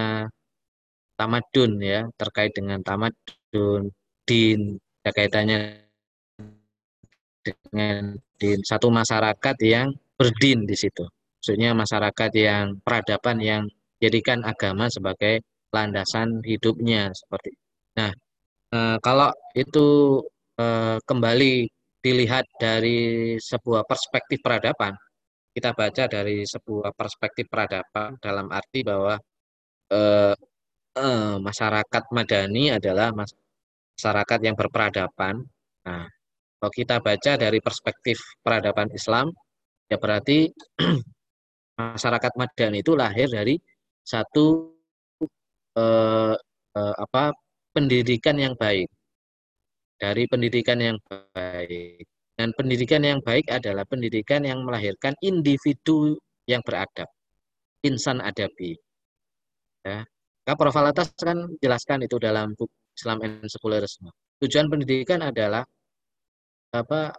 tamadun 1.19 1.71
ya 1.83 2.07
terkait 2.15 2.51
dengan 2.55 2.79
tamadun 2.83 3.91
din 4.23 4.79
ya 5.03 5.11
kaitannya 5.11 5.59
dengan 7.41 8.15
din. 8.37 8.59
Satu 8.61 8.87
masyarakat 8.93 9.55
yang 9.65 9.91
berdin 10.15 10.63
di 10.65 10.77
situ. 10.77 11.05
Maksudnya 11.41 11.73
masyarakat 11.73 12.31
yang 12.37 12.77
peradaban 12.85 13.37
yang 13.41 13.63
jadikan 14.01 14.41
agama 14.41 14.89
sebagai 14.89 15.45
landasan 15.71 16.41
hidupnya 16.43 17.13
seperti. 17.13 17.51
Nah, 17.97 18.11
e, 18.73 18.79
kalau 18.99 19.29
itu 19.55 19.87
e, 20.59 20.65
kembali 21.05 21.53
dilihat 22.01 22.45
dari 22.57 23.37
sebuah 23.37 23.85
perspektif 23.85 24.41
peradaban, 24.41 24.97
kita 25.53 25.71
baca 25.77 26.03
dari 26.09 26.43
sebuah 26.43 26.91
perspektif 26.97 27.45
peradaban 27.47 28.17
dalam 28.19 28.47
arti 28.49 28.81
bahwa 28.83 29.15
e, 29.87 29.99
e, 30.97 31.07
masyarakat 31.39 32.03
madani 32.11 32.63
adalah 32.73 33.13
masyarakat 33.15 34.39
yang 34.43 34.55
berperadaban. 34.57 35.35
Nah, 35.87 36.05
kalau 36.59 36.71
kita 36.73 36.97
baca 37.01 37.31
dari 37.37 37.59
perspektif 37.61 38.17
peradaban 38.43 38.89
Islam, 38.93 39.29
ya 39.89 39.97
berarti 39.97 40.49
masyarakat 41.79 42.33
madani 42.37 42.85
itu 42.85 42.93
lahir 42.93 43.27
dari 43.31 43.55
satu 44.03 44.73
eh, 45.77 46.35
eh, 46.77 46.95
apa 46.97 47.31
pendidikan 47.71 48.35
yang 48.39 48.53
baik 48.57 48.89
dari 50.01 50.23
pendidikan 50.27 50.79
yang 50.81 50.97
baik 51.07 52.03
dan 52.35 52.49
pendidikan 52.57 53.01
yang 53.05 53.19
baik 53.21 53.45
adalah 53.53 53.85
pendidikan 53.85 54.41
yang 54.41 54.65
melahirkan 54.65 55.13
individu 55.21 56.17
yang 56.49 56.59
beradab 56.65 57.07
insan 57.85 58.17
adabi 58.19 58.75
ya 59.85 60.01
Kak 60.41 60.57
Prof. 60.57 60.73
Alatas 60.73 61.13
kan 61.21 61.37
jelaskan 61.61 62.01
itu 62.01 62.17
dalam 62.17 62.57
buku 62.57 62.73
Islam 62.97 63.21
and 63.21 63.45
Secularism. 63.45 64.09
Tujuan 64.41 64.67
pendidikan 64.73 65.21
adalah 65.21 65.61
apa 66.73 67.13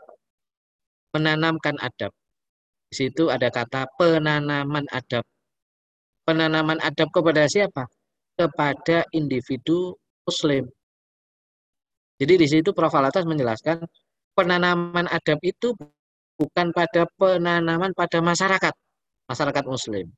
menanamkan 1.15 1.79
adab. 1.79 2.11
Di 2.91 3.07
situ 3.07 3.31
ada 3.31 3.49
kata 3.49 3.87
penanaman 3.95 4.85
adab 4.91 5.23
penanaman 6.33 6.81
adab 6.81 7.13
kepada 7.13 7.45
siapa? 7.45 7.85
Kepada 8.41 9.05
individu 9.13 9.93
muslim. 10.25 10.65
Jadi 12.17 12.35
di 12.41 12.47
situ 12.49 12.73
Prof. 12.73 12.97
Alatas 12.97 13.29
menjelaskan 13.29 13.85
penanaman 14.33 15.05
adab 15.13 15.37
itu 15.45 15.77
bukan 16.41 16.73
pada 16.73 17.05
penanaman 17.21 17.93
pada 17.93 18.25
masyarakat, 18.25 18.73
masyarakat 19.29 19.65
muslim. 19.69 20.09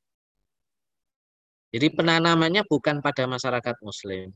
Jadi 1.74 1.90
penanamannya 1.90 2.62
bukan 2.70 3.02
pada 3.02 3.26
masyarakat 3.26 3.74
muslim, 3.82 4.30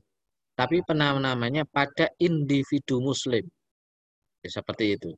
tapi 0.58 0.82
penanamannya 0.82 1.62
pada 1.70 2.10
individu 2.18 2.98
muslim. 2.98 3.46
Ya, 4.42 4.50
seperti 4.50 4.98
itu. 4.98 5.14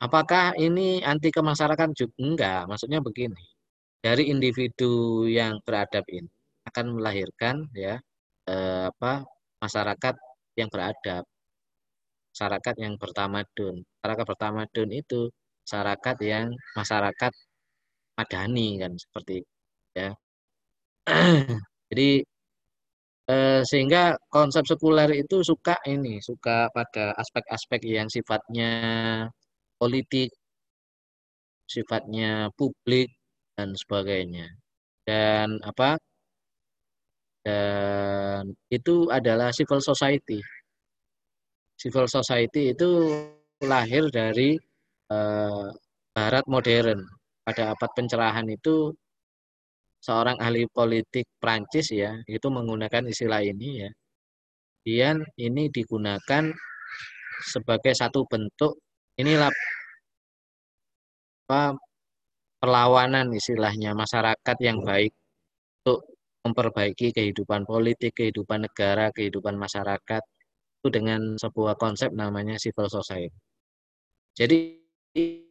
Apakah 0.00 0.56
ini 0.56 1.04
anti 1.04 1.28
ke 1.28 1.44
masyarakat 1.44 1.92
juga? 1.92 2.16
Enggak, 2.16 2.62
maksudnya 2.72 3.04
begini 3.04 3.57
dari 3.98 4.30
individu 4.30 5.26
yang 5.26 5.58
beradab 5.66 6.04
ini 6.10 6.30
akan 6.68 7.00
melahirkan 7.00 7.66
ya 7.74 7.98
eh, 8.48 8.84
apa 8.92 9.24
masyarakat 9.62 10.14
yang 10.58 10.68
beradab. 10.70 11.24
Masyarakat 12.34 12.74
yang 12.78 12.94
bertamadun. 13.00 13.76
Masyarakat 13.82 14.24
bertamadun 14.30 14.90
itu 14.94 15.20
masyarakat 15.66 16.16
yang 16.22 16.46
masyarakat 16.78 17.32
madani 18.18 18.68
kan 18.80 18.92
seperti 18.94 19.36
ya. 19.94 20.10
Jadi 21.90 22.10
eh, 23.32 23.62
sehingga 23.70 24.14
konsep 24.30 24.64
sekuler 24.70 25.10
itu 25.22 25.36
suka 25.42 25.76
ini 25.88 26.20
suka 26.22 26.70
pada 26.76 27.14
aspek-aspek 27.18 27.80
yang 27.96 28.08
sifatnya 28.12 28.70
politik 29.80 30.30
sifatnya 31.68 32.48
publik 32.58 33.17
dan 33.58 33.74
sebagainya. 33.74 34.46
Dan 35.02 35.58
apa? 35.66 35.98
Dan 37.42 38.54
itu 38.70 39.10
adalah 39.10 39.50
civil 39.50 39.82
society. 39.82 40.38
Civil 41.74 42.06
society 42.06 42.70
itu 42.70 43.18
lahir 43.66 44.06
dari 44.14 44.54
eh, 45.10 45.68
barat 46.14 46.44
modern. 46.46 47.02
Pada 47.42 47.72
abad 47.74 47.90
pencerahan 47.96 48.46
itu 48.46 48.92
seorang 49.98 50.38
ahli 50.38 50.68
politik 50.70 51.26
Prancis 51.42 51.90
ya, 51.90 52.14
itu 52.30 52.46
menggunakan 52.46 53.08
istilah 53.10 53.42
ini 53.42 53.82
ya. 53.82 53.90
Kemudian 54.84 55.20
ini 55.40 55.68
digunakan 55.68 56.44
sebagai 57.44 57.92
satu 57.92 58.24
bentuk 58.24 58.78
inilah 59.20 59.52
perlawanan 62.58 63.30
istilahnya 63.30 63.94
masyarakat 63.94 64.56
yang 64.58 64.82
baik 64.82 65.14
untuk 65.82 66.04
memperbaiki 66.42 67.14
kehidupan 67.14 67.62
politik, 67.62 68.18
kehidupan 68.18 68.66
negara, 68.66 69.14
kehidupan 69.14 69.54
masyarakat 69.54 70.22
itu 70.78 70.88
dengan 70.90 71.38
sebuah 71.38 71.74
konsep 71.78 72.10
namanya 72.14 72.58
civil 72.58 72.90
society. 72.90 73.34
Jadi 74.34 74.58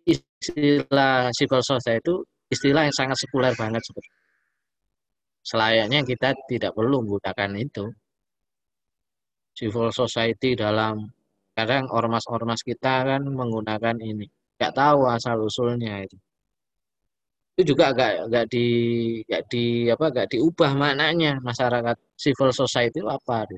istilah 0.08 1.32
civil 1.36 1.64
society 1.64 1.99
itu 2.03 2.16
istilah 2.47 2.88
yang 2.88 2.95
sangat 2.95 3.18
sekuler 3.20 3.51
banget 3.55 3.84
seperti 3.84 4.08
selayaknya 5.47 6.03
kita 6.03 6.36
tidak 6.51 6.72
perlu 6.76 7.03
menggunakan 7.03 7.51
itu. 7.55 7.86
Civil 9.58 9.89
society 9.89 10.53
dalam 10.53 11.08
kadang 11.55 11.89
ormas-ormas 11.89 12.62
kita 12.62 13.08
kan 13.08 13.24
menggunakan 13.26 13.97
ini. 13.97 14.28
Nggak 14.60 14.74
tahu 14.76 15.10
asal 15.10 15.41
usulnya 15.41 16.03
itu 16.05 16.18
itu 17.58 17.74
juga 17.74 17.89
agak 17.89 18.30
agak 18.30 18.45
di 18.53 18.66
agak 19.26 19.41
di 19.49 19.89
apa 19.89 20.05
agak 20.14 20.28
diubah 20.30 20.72
maknanya. 20.78 21.41
Masyarakat 21.41 21.97
civil 22.14 22.53
society 22.53 23.01
itu 23.01 23.10
apa 23.10 23.49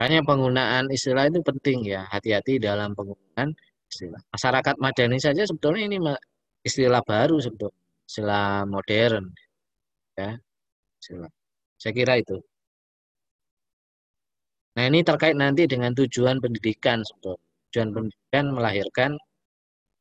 Makanya 0.00 0.26
penggunaan 0.26 0.90
istilah 0.90 1.30
itu 1.30 1.38
penting 1.46 1.86
ya. 1.86 2.10
Hati-hati 2.10 2.58
dalam 2.58 2.90
penggunaan 2.98 3.54
istilah. 3.86 4.18
Masyarakat 4.34 4.74
madani 4.82 5.22
saja 5.22 5.46
sebetulnya 5.46 5.86
ini 5.86 5.98
istilah 6.66 7.06
baru 7.06 7.38
sebetulnya. 7.38 7.78
Istilah 8.02 8.66
modern 8.66 9.30
ya. 10.18 10.34
Istilah. 10.98 11.30
Saya 11.78 11.92
kira 11.94 12.18
itu. 12.18 12.34
Nah 14.74 14.84
ini 14.90 15.06
terkait 15.06 15.38
nanti 15.38 15.70
dengan 15.70 15.94
tujuan 15.94 16.42
pendidikan 16.42 17.06
sebetulnya. 17.06 17.46
Tujuan 17.70 17.88
pendidikan 17.94 18.44
melahirkan 18.50 19.10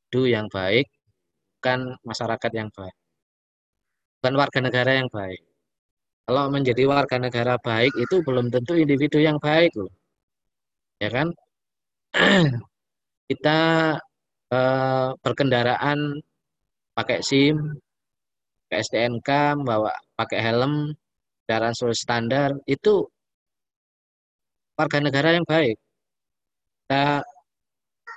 du 0.10 0.26
yang 0.26 0.50
baik 0.50 0.89
bukan 1.60 1.99
masyarakat 2.07 2.51
yang 2.55 2.72
baik. 2.72 2.95
Bukan 4.24 4.34
warga 4.39 4.60
negara 4.64 4.91
yang 4.95 5.12
baik. 5.12 5.43
Kalau 6.24 6.47
menjadi 6.47 6.88
warga 6.88 7.20
negara 7.20 7.60
baik 7.60 7.91
itu 7.99 8.24
belum 8.24 8.47
tentu 8.47 8.80
individu 8.80 9.20
yang 9.20 9.36
baik 9.43 9.76
loh. 9.76 9.91
Ya 11.03 11.12
kan? 11.12 11.36
Kita 13.30 13.60
eh, 14.55 15.10
berkendaraan 15.20 15.99
pakai 16.95 17.20
SIM, 17.20 17.76
pakai 18.72 18.80
STNK, 18.88 19.30
membawa 19.60 19.91
pakai 20.16 20.39
helm, 20.39 20.95
kendaraan 21.43 21.76
standar, 21.91 22.55
itu 22.72 23.03
warga 24.80 24.97
negara 25.03 25.36
yang 25.36 25.43
baik. 25.43 25.76
Kita 26.88 27.20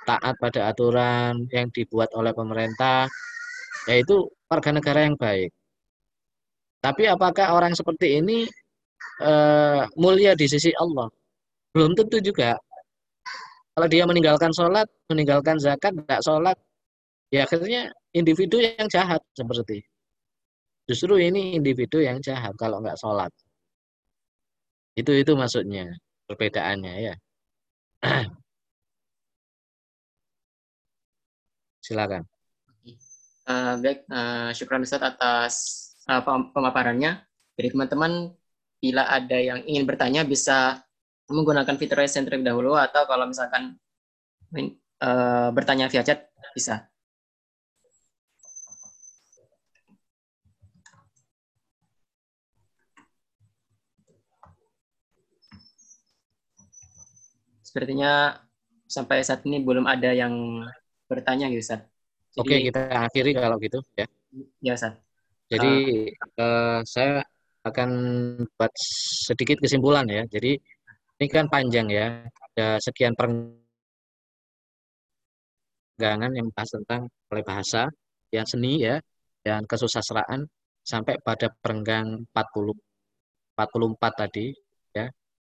taat 0.03 0.35
pada 0.39 0.69
aturan 0.71 1.47
yang 1.49 1.71
dibuat 1.71 2.11
oleh 2.13 2.35
pemerintah, 2.35 3.07
yaitu 3.89 4.27
warga 4.47 4.69
negara 4.71 5.05
yang 5.07 5.15
baik. 5.17 5.51
Tapi 6.83 7.07
apakah 7.07 7.55
orang 7.55 7.71
seperti 7.71 8.19
ini 8.19 8.43
uh, 9.23 9.87
mulia 9.95 10.35
di 10.35 10.47
sisi 10.51 10.75
Allah? 10.75 11.07
Belum 11.71 11.95
tentu 11.95 12.19
juga. 12.19 12.59
Kalau 13.73 13.87
dia 13.89 14.05
meninggalkan 14.05 14.53
sholat, 14.53 14.85
meninggalkan 15.09 15.57
zakat, 15.57 15.95
tidak 15.97 16.21
sholat, 16.21 16.57
ya 17.33 17.47
akhirnya 17.47 17.89
individu 18.13 18.61
yang 18.61 18.85
jahat 18.91 19.23
seperti. 19.33 19.81
Justru 20.85 21.17
ini 21.17 21.57
individu 21.57 22.03
yang 22.03 22.21
jahat 22.21 22.53
kalau 22.59 22.83
nggak 22.83 22.99
sholat. 22.99 23.31
Itu 24.93 25.09
itu 25.15 25.33
maksudnya 25.33 25.89
perbedaannya 26.29 26.93
ya. 27.01 27.15
Silakan. 31.85 32.32
Uh, 33.43 33.75
baik, 33.83 34.07
uh, 34.07 34.55
syukur 34.55 34.79
Ustaz 34.79 35.03
atas 35.03 35.53
uh, 36.07 36.23
pemaparannya. 36.55 37.19
Jadi 37.59 37.67
teman-teman, 37.75 38.31
bila 38.79 39.03
ada 39.07 39.35
yang 39.35 39.59
ingin 39.67 39.83
bertanya 39.83 40.23
bisa 40.23 40.83
menggunakan 41.27 41.75
fitur 41.79 42.03
terlebih 42.03 42.47
dahulu 42.47 42.75
atau 42.75 43.03
kalau 43.07 43.27
misalkan 43.27 43.79
uh, 45.03 45.49
bertanya 45.55 45.91
via 45.91 46.03
chat 46.07 46.31
bisa. 46.55 46.87
Sepertinya 57.63 58.39
sampai 58.87 59.25
saat 59.25 59.41
ini 59.49 59.57
belum 59.63 59.89
ada 59.89 60.13
yang 60.13 60.63
bertanya 61.09 61.49
gitu, 61.51 61.63
Ustaz. 61.65 61.92
Jadi, 62.33 62.41
Oke, 62.41 62.55
kita 62.65 62.81
akhiri 62.89 63.31
kalau 63.37 63.61
gitu 63.61 63.77
ya. 63.93 64.09
Ya, 64.65 64.73
Ustaz. 64.73 64.97
Jadi 65.53 65.73
uh, 66.17 66.41
uh, 66.41 66.81
saya 66.81 67.21
akan 67.61 67.89
buat 68.57 68.73
sedikit 69.29 69.61
kesimpulan 69.61 70.09
ya. 70.09 70.25
Jadi 70.25 70.57
ini 71.21 71.27
kan 71.29 71.45
panjang 71.45 71.93
ya. 71.93 72.25
Ada 72.25 72.81
sekian 72.81 73.13
perenggangan 73.13 73.61
yang 76.33 76.49
bahas 76.57 76.73
tentang 76.73 77.05
oleh 77.29 77.43
bahasa, 77.45 77.85
yang 78.33 78.49
seni 78.49 78.81
ya, 78.81 78.97
dan 79.45 79.61
kesusastraan 79.69 80.49
sampai 80.81 81.21
pada 81.21 81.53
perenggang 81.61 82.25
40 82.33 82.73
44 83.53 84.21
tadi 84.25 84.49
ya. 84.97 85.05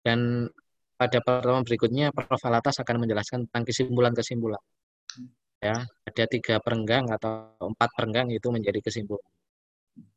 Dan 0.05 0.45
pada 0.93 1.17
pertemuan 1.25 1.65
berikutnya 1.65 2.13
Prof. 2.13 2.38
Alatas 2.45 2.78
akan 2.86 3.01
menjelaskan 3.01 3.49
tentang 3.49 3.65
kesimpulan-kesimpulan 3.65 4.61
ya 5.68 5.76
ada 5.84 6.24
tiga 6.34 6.55
perenggang 6.63 7.05
atau 7.11 7.32
empat 7.72 7.89
perenggang 7.95 8.28
itu 8.32 8.47
menjadi 8.55 8.80
kesimpulan. 8.80 9.32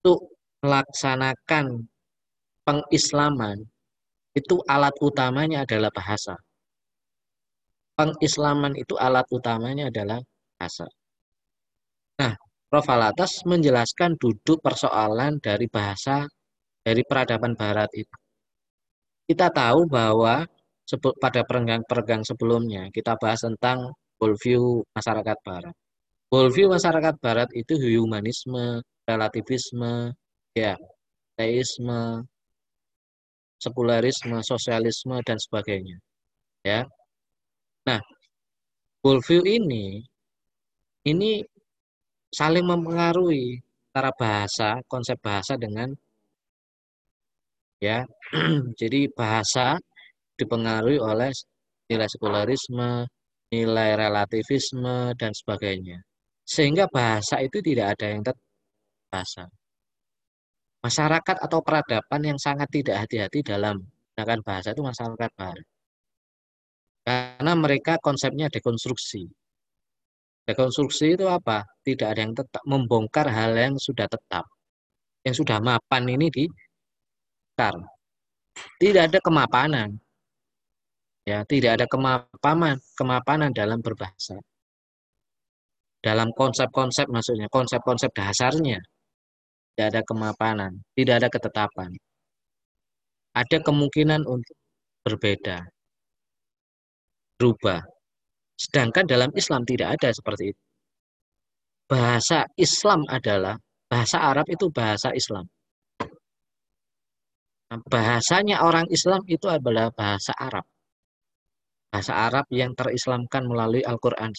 untuk 0.00 0.36
melaksanakan 0.60 1.88
pengislaman 2.64 3.64
itu 4.36 4.60
alat 4.68 4.94
utamanya 5.00 5.64
adalah 5.64 5.88
bahasa 5.90 6.36
pengislaman 8.00 8.72
itu 8.80 8.96
alat 8.96 9.28
utamanya 9.28 9.92
adalah 9.92 10.24
bahasa. 10.56 10.88
Nah, 12.16 12.32
Prof. 12.70 12.86
Alatas 12.88 13.42
menjelaskan 13.44 14.16
duduk 14.16 14.62
persoalan 14.64 15.36
dari 15.42 15.66
bahasa 15.68 16.24
dari 16.80 17.02
peradaban 17.04 17.52
barat 17.52 17.90
itu. 17.92 18.16
Kita 19.28 19.52
tahu 19.52 19.84
bahwa 19.90 20.48
pada 21.22 21.42
perenggang-perenggang 21.46 22.26
sebelumnya 22.26 22.90
kita 22.90 23.14
bahas 23.20 23.46
tentang 23.46 23.92
worldview 24.18 24.82
masyarakat 24.96 25.38
barat. 25.46 25.74
Worldview 26.30 26.70
masyarakat 26.70 27.14
barat 27.18 27.50
itu 27.54 27.74
humanisme, 27.78 28.82
relativisme, 29.06 30.14
ya, 30.54 30.74
teisme, 31.34 32.26
sekularisme, 33.60 34.38
sosialisme 34.42 35.20
dan 35.26 35.36
sebagainya. 35.36 35.98
Ya. 36.64 36.88
Nah, 37.88 38.00
worldview 39.04 39.42
ini 39.48 40.04
ini 41.08 41.40
saling 42.28 42.64
mempengaruhi 42.68 43.58
antara 43.90 44.12
bahasa, 44.14 44.68
konsep 44.86 45.16
bahasa 45.18 45.56
dengan 45.56 45.90
ya. 47.80 48.04
jadi 48.80 49.08
bahasa 49.16 49.80
dipengaruhi 50.38 51.00
oleh 51.00 51.32
nilai 51.90 52.08
sekularisme, 52.08 53.08
nilai 53.50 53.90
relativisme, 53.98 55.16
dan 55.18 55.32
sebagainya. 55.34 55.98
Sehingga 56.46 56.86
bahasa 56.86 57.42
itu 57.42 57.58
tidak 57.64 57.98
ada 57.98 58.06
yang 58.14 58.22
tetap 58.22 58.44
bahasa. 59.10 59.44
Masyarakat 60.80 61.36
atau 61.44 61.60
peradaban 61.60 62.22
yang 62.24 62.38
sangat 62.40 62.68
tidak 62.72 63.04
hati-hati 63.04 63.40
dalam 63.44 63.76
menggunakan 64.16 64.40
bahasa 64.44 64.68
itu 64.72 64.82
masyarakat 64.84 65.30
barat. 65.36 65.66
Karena 67.10 67.58
mereka 67.58 67.98
konsepnya 67.98 68.46
dekonstruksi. 68.46 69.26
Dekonstruksi 70.46 71.18
itu 71.18 71.26
apa? 71.26 71.66
Tidak 71.82 72.06
ada 72.06 72.22
yang 72.22 72.38
tetap 72.38 72.62
membongkar 72.62 73.26
hal 73.26 73.50
yang 73.58 73.74
sudah 73.74 74.06
tetap. 74.06 74.46
Yang 75.26 75.42
sudah 75.42 75.58
mapan 75.58 76.06
ini 76.06 76.30
di 76.30 76.46
Tidak 78.78 79.02
ada 79.10 79.18
kemapanan. 79.18 79.98
Ya, 81.26 81.42
tidak 81.50 81.82
ada 81.82 81.86
kemapanan, 81.90 82.78
kemapanan 82.94 83.50
dalam 83.50 83.82
berbahasa. 83.82 84.38
Dalam 85.98 86.30
konsep-konsep 86.32 87.10
maksudnya, 87.10 87.50
konsep-konsep 87.50 88.14
dasarnya 88.14 88.78
tidak 89.74 89.86
ada 89.92 90.02
kemapanan, 90.06 90.72
tidak 90.94 91.14
ada 91.20 91.28
ketetapan. 91.28 91.90
Ada 93.36 93.60
kemungkinan 93.60 94.24
untuk 94.24 94.56
berbeda, 95.04 95.68
berubah. 97.40 97.80
Sedangkan 98.60 99.08
dalam 99.08 99.32
Islam 99.32 99.64
tidak 99.64 99.96
ada 99.96 100.12
seperti 100.12 100.52
itu. 100.52 100.62
Bahasa 101.88 102.44
Islam 102.60 103.08
adalah, 103.08 103.56
bahasa 103.88 104.20
Arab 104.20 104.44
itu 104.52 104.68
bahasa 104.68 105.16
Islam. 105.16 105.48
Nah, 107.72 107.80
bahasanya 107.88 108.60
orang 108.60 108.84
Islam 108.92 109.24
itu 109.24 109.48
adalah 109.48 109.88
bahasa 109.96 110.36
Arab 110.36 110.68
bahasa 111.90 112.14
Arab 112.14 112.46
yang 112.54 112.72
terislamkan 112.78 113.42
melalui 113.44 113.82
Al-Quran. 113.82 114.30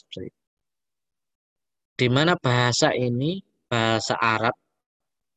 Di 1.99 2.07
mana 2.07 2.39
bahasa 2.39 2.95
ini, 2.95 3.43
bahasa 3.67 4.15
Arab, 4.17 4.55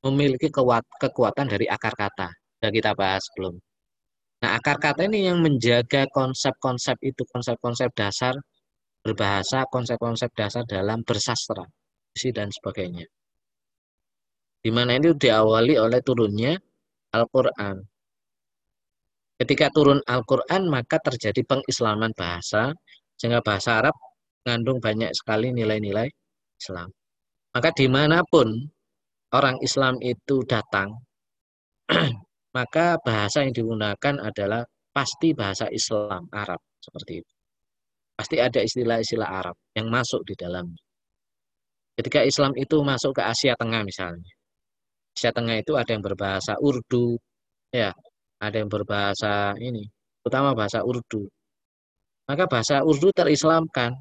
memiliki 0.06 0.48
kekuatan 1.02 1.50
dari 1.50 1.66
akar 1.66 1.92
kata. 1.98 2.30
Sudah 2.30 2.70
kita 2.70 2.94
bahas 2.94 3.24
belum. 3.34 3.58
Nah, 4.44 4.60
akar 4.60 4.76
kata 4.76 5.08
ini 5.08 5.24
yang 5.24 5.40
menjaga 5.40 6.04
konsep-konsep 6.12 7.00
itu, 7.00 7.24
konsep-konsep 7.32 7.88
dasar 7.96 8.36
berbahasa, 9.00 9.64
konsep-konsep 9.72 10.28
dasar 10.36 10.68
dalam 10.68 11.00
bersastra, 11.00 11.64
dan 12.12 12.52
sebagainya. 12.52 13.08
Di 14.60 14.68
mana 14.68 15.00
ini 15.00 15.16
diawali 15.16 15.80
oleh 15.80 16.00
turunnya 16.04 16.60
Al-Quran. 17.16 17.88
Ketika 19.40 19.72
turun 19.72 20.04
Al-Quran, 20.04 20.68
maka 20.68 21.00
terjadi 21.00 21.40
pengislaman 21.48 22.12
bahasa, 22.12 22.76
sehingga 23.16 23.40
bahasa 23.40 23.80
Arab 23.80 23.96
mengandung 24.44 24.76
banyak 24.76 25.08
sekali 25.16 25.56
nilai-nilai 25.56 26.12
Islam. 26.60 26.92
Maka 27.56 27.72
di 27.72 27.88
mana 27.88 28.20
pun 28.28 28.52
orang 29.32 29.56
Islam 29.64 29.96
itu 30.04 30.44
datang, 30.44 31.00
maka 32.54 32.96
bahasa 33.02 33.42
yang 33.42 33.50
digunakan 33.50 34.14
adalah 34.22 34.62
pasti 34.94 35.34
bahasa 35.34 35.66
Islam 35.74 36.30
Arab 36.30 36.62
seperti 36.78 37.18
itu. 37.18 37.32
Pasti 38.14 38.38
ada 38.38 38.62
istilah-istilah 38.62 39.26
Arab 39.26 39.58
yang 39.74 39.90
masuk 39.90 40.22
di 40.22 40.38
dalam. 40.38 40.70
Ketika 41.98 42.22
Islam 42.22 42.54
itu 42.54 42.78
masuk 42.86 43.18
ke 43.18 43.22
Asia 43.26 43.58
Tengah 43.58 43.82
misalnya, 43.82 44.30
Asia 45.18 45.34
Tengah 45.34 45.58
itu 45.58 45.74
ada 45.74 45.90
yang 45.90 46.02
berbahasa 46.02 46.54
Urdu, 46.62 47.18
ya 47.74 47.90
ada 48.38 48.56
yang 48.58 48.70
berbahasa 48.70 49.58
ini, 49.58 49.90
utama 50.22 50.54
bahasa 50.54 50.86
Urdu. 50.86 51.26
Maka 52.30 52.46
bahasa 52.46 52.86
Urdu 52.86 53.10
terislamkan. 53.10 53.98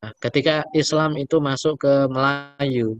Nah, 0.00 0.12
ketika 0.20 0.64
Islam 0.72 1.16
itu 1.20 1.40
masuk 1.40 1.76
ke 1.76 1.92
Melayu, 2.08 2.96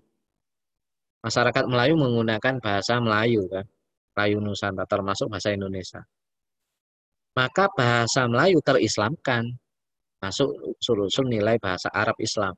masyarakat 1.24 1.64
Melayu 1.64 1.94
menggunakan 1.97 2.61
bahasa 2.61 3.01
Melayu 3.01 3.44
kan, 3.53 3.64
Melayu 4.16 4.40
Nusantara 4.40 4.88
termasuk 4.88 5.28
bahasa 5.28 5.52
Indonesia. 5.52 6.00
Maka 7.36 7.68
bahasa 7.76 8.24
Melayu 8.24 8.64
terislamkan, 8.64 9.44
masuk 10.24 10.80
usul-usul 10.80 11.28
nilai 11.28 11.60
bahasa 11.60 11.92
Arab 11.92 12.16
Islam. 12.16 12.56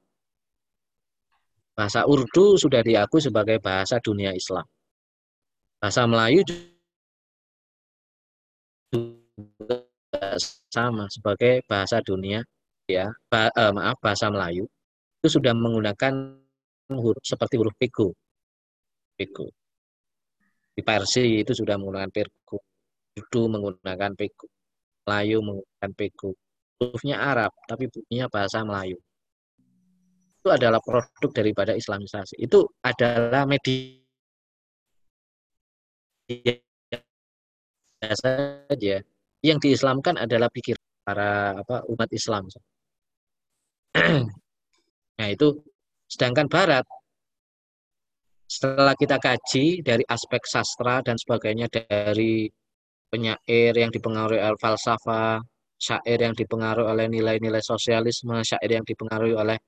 Bahasa 1.75 2.07
Urdu 2.07 2.55
sudah 2.55 2.79
diakui 2.79 3.19
sebagai 3.19 3.59
bahasa 3.59 3.99
dunia 3.99 4.31
Islam. 4.31 4.63
Bahasa 5.83 6.07
Melayu 6.07 6.47
sama 10.71 11.11
sebagai 11.11 11.67
bahasa 11.67 11.99
dunia 12.01 12.41
ya 12.89 13.13
bah, 13.29 13.53
eh, 13.53 13.73
maaf 13.75 14.01
bahasa 14.01 14.33
Melayu 14.33 14.65
itu 15.21 15.29
sudah 15.29 15.53
menggunakan 15.53 16.13
huruf 16.89 17.21
seperti 17.21 17.61
huruf 17.61 17.75
piku 17.77 18.09
piku 19.19 19.45
di 20.79 21.43
itu 21.43 21.53
sudah 21.59 21.75
menggunakan 21.75 22.11
piku 22.15 22.55
Urdu 23.19 23.43
menggunakan 23.51 24.15
piku 24.15 24.47
Melayu 25.03 25.43
menggunakan 25.43 25.91
piku 25.99 26.31
hurufnya 26.79 27.19
Arab 27.19 27.51
tapi 27.67 27.91
bunyinya 27.91 28.31
bahasa 28.31 28.63
Melayu. 28.63 28.95
Itu 30.39 30.55
adalah 30.55 30.79
produk 30.79 31.31
daripada 31.35 31.75
Islamisasi. 31.75 32.39
Itu 32.39 32.71
adalah 32.87 33.43
media 33.43 33.99
saja. 38.15 39.03
Yang 39.43 39.59
diislamkan 39.67 40.15
adalah 40.15 40.47
pikir 40.47 40.79
para 41.03 41.59
apa 41.59 41.83
umat 41.91 42.07
Islam. 42.15 42.47
nah 45.19 45.27
itu 45.27 45.59
sedangkan 46.07 46.47
Barat 46.47 46.87
setelah 48.59 48.99
kita 48.99 49.23
kaji 49.23 49.87
dari 49.87 50.03
aspek 50.03 50.43
sastra 50.43 50.99
dan 51.07 51.15
sebagainya 51.15 51.71
dari 51.71 52.51
penyair 53.07 53.71
yang 53.71 53.95
dipengaruhi 53.95 54.43
oleh 54.43 54.59
falsafah, 54.59 55.39
syair 55.79 56.19
yang 56.19 56.35
dipengaruhi 56.35 56.91
oleh 56.91 57.07
nilai-nilai 57.07 57.63
sosialisme, 57.63 58.35
syair 58.43 58.83
yang 58.83 58.83
dipengaruhi 58.83 59.39
oleh 59.39 59.59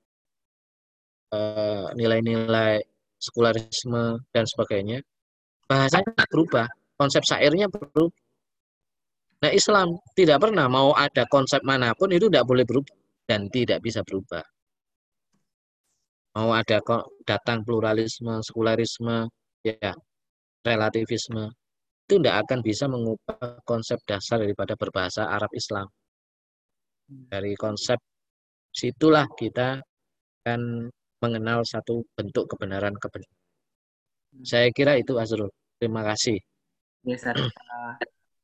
eh, 1.30 1.86
nilai-nilai 1.95 2.82
uh, 2.82 2.88
sekularisme 3.14 4.26
dan 4.34 4.45
sebagainya, 4.51 4.99
bahasanya 5.70 6.26
berubah, 6.26 6.66
konsep 6.99 7.22
syairnya 7.22 7.70
berubah. 7.70 8.11
Nah 9.47 9.55
Islam 9.55 10.03
tidak 10.18 10.43
pernah 10.43 10.66
mau 10.66 10.91
ada 10.99 11.30
konsep 11.30 11.62
mana 11.62 11.95
pun 11.95 12.11
itu 12.11 12.26
tidak 12.26 12.43
boleh 12.43 12.66
berubah 12.66 12.93
dan 13.30 13.47
tidak 13.55 13.78
bisa 13.86 14.03
berubah. 14.03 14.43
Mau 16.39 16.55
ada 16.55 16.78
kok 16.78 17.11
datang 17.26 17.66
pluralisme, 17.66 18.39
sekularisme, 18.45 19.26
ya 19.66 19.93
relativisme 20.62 21.51
itu 22.11 22.18
tidak 22.18 22.43
akan 22.43 22.59
bisa 22.59 22.91
mengubah 22.91 23.62
konsep 23.62 24.03
dasar 24.03 24.43
daripada 24.43 24.74
berbahasa 24.74 25.31
Arab 25.31 25.47
Islam. 25.55 25.87
Dari 27.07 27.55
konsep 27.55 28.03
situlah 28.74 29.31
kita 29.39 29.78
akan 30.43 30.91
mengenal 31.22 31.62
satu 31.62 32.03
bentuk 32.18 32.51
kebenaran 32.51 32.99
kebenaran. 32.99 33.39
Saya 34.43 34.74
kira 34.74 34.99
itu 34.99 35.22
Azrul. 35.22 35.55
Terima 35.78 36.03
kasih. 36.03 36.43
Ya, 37.07 37.14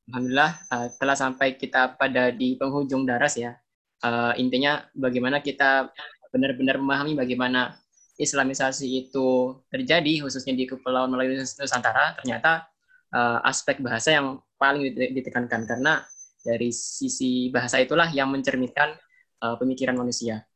Alhamdulillah 0.07 0.53
uh, 0.71 0.87
telah 1.03 1.19
sampai 1.19 1.59
kita 1.59 1.99
pada 1.99 2.31
di 2.31 2.55
penghujung 2.55 3.03
daras 3.03 3.35
ya. 3.35 3.59
Uh, 3.99 4.31
intinya 4.39 4.87
bagaimana 4.95 5.43
kita 5.43 5.91
benar-benar 6.37 6.77
memahami 6.77 7.17
bagaimana 7.17 7.81
Islamisasi 8.17 9.09
itu 9.09 9.61
terjadi 9.69 10.25
khususnya 10.25 10.53
di 10.57 10.69
Kepulauan 10.69 11.13
Melayu 11.13 11.41
Nusantara 11.41 12.17
ternyata 12.21 12.69
uh, 13.13 13.41
aspek 13.45 13.81
bahasa 13.81 14.17
yang 14.17 14.41
paling 14.57 14.93
ditekankan 14.93 15.69
karena 15.69 16.01
dari 16.41 16.73
sisi 16.73 17.53
bahasa 17.53 17.81
itulah 17.81 18.09
yang 18.13 18.33
mencerminkan 18.33 18.97
uh, 19.43 19.57
pemikiran 19.61 19.99
manusia. 19.99 20.47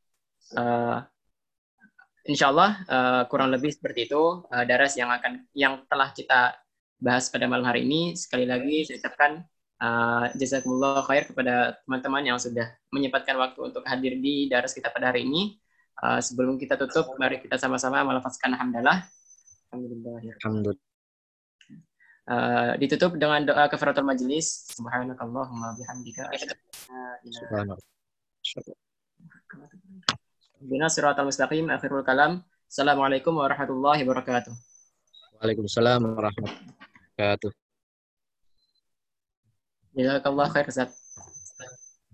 Uh, 0.57 1.05
insya 2.24 2.49
Allah 2.49 2.81
uh, 2.87 3.22
kurang 3.28 3.51
lebih 3.51 3.74
seperti 3.74 4.09
itu 4.09 4.45
uh, 4.47 4.64
daras 4.64 4.95
yang 4.95 5.11
akan 5.11 5.45
yang 5.53 5.83
telah 5.91 6.14
kita 6.14 6.57
bahas 7.01 7.26
pada 7.33 7.49
malam 7.49 7.66
hari 7.66 7.85
ini. 7.85 8.14
Sekali 8.14 8.45
lagi 8.47 8.87
saya 8.87 9.03
ucapkan 9.03 9.43
uh, 9.83 10.26
jazakumullah 10.37 11.03
khair 11.09 11.26
kepada 11.26 11.81
teman-teman 11.85 12.22
yang 12.22 12.39
sudah 12.39 12.70
menyempatkan 12.93 13.35
waktu 13.35 13.61
untuk 13.72 13.83
hadir 13.89 14.16
di 14.20 14.47
daras 14.47 14.76
kita 14.76 14.93
pada 14.93 15.11
hari 15.11 15.26
ini. 15.26 15.59
Uh, 16.01 16.16
sebelum 16.16 16.57
kita 16.57 16.80
tutup, 16.80 17.12
mari 17.20 17.44
kita 17.44 17.61
sama-sama 17.61 18.01
melafazkan 18.01 18.57
hamdalah. 18.57 19.05
Alhamdulillah. 19.68 20.80
Uh, 22.30 22.72
ditutup 22.80 23.20
dengan 23.20 23.44
doa 23.44 23.68
kafaratul 23.68 24.09
majelis. 24.09 24.72
Subhanakallahumma 24.72 25.76
bihamdika. 25.76 26.32
Subhanallah. 27.28 27.84
Bina 30.61 30.88
siratal 30.88 31.28
mustaqim 31.28 31.68
akhirul 31.68 32.05
kalam. 32.05 32.40
Assalamualaikum 32.70 33.36
warahmatullahi 33.36 34.01
wabarakatuh. 34.05 34.53
Waalaikumsalam 35.40 36.01
warahmatullahi 36.05 36.61
wabarakatuh. 37.16 37.51
Jazakallah 39.90 40.46
khair 40.55 40.66
Ustaz. 40.70 40.92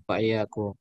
Pak 0.07 0.19
iya 0.23 0.43
aku. 0.47 0.73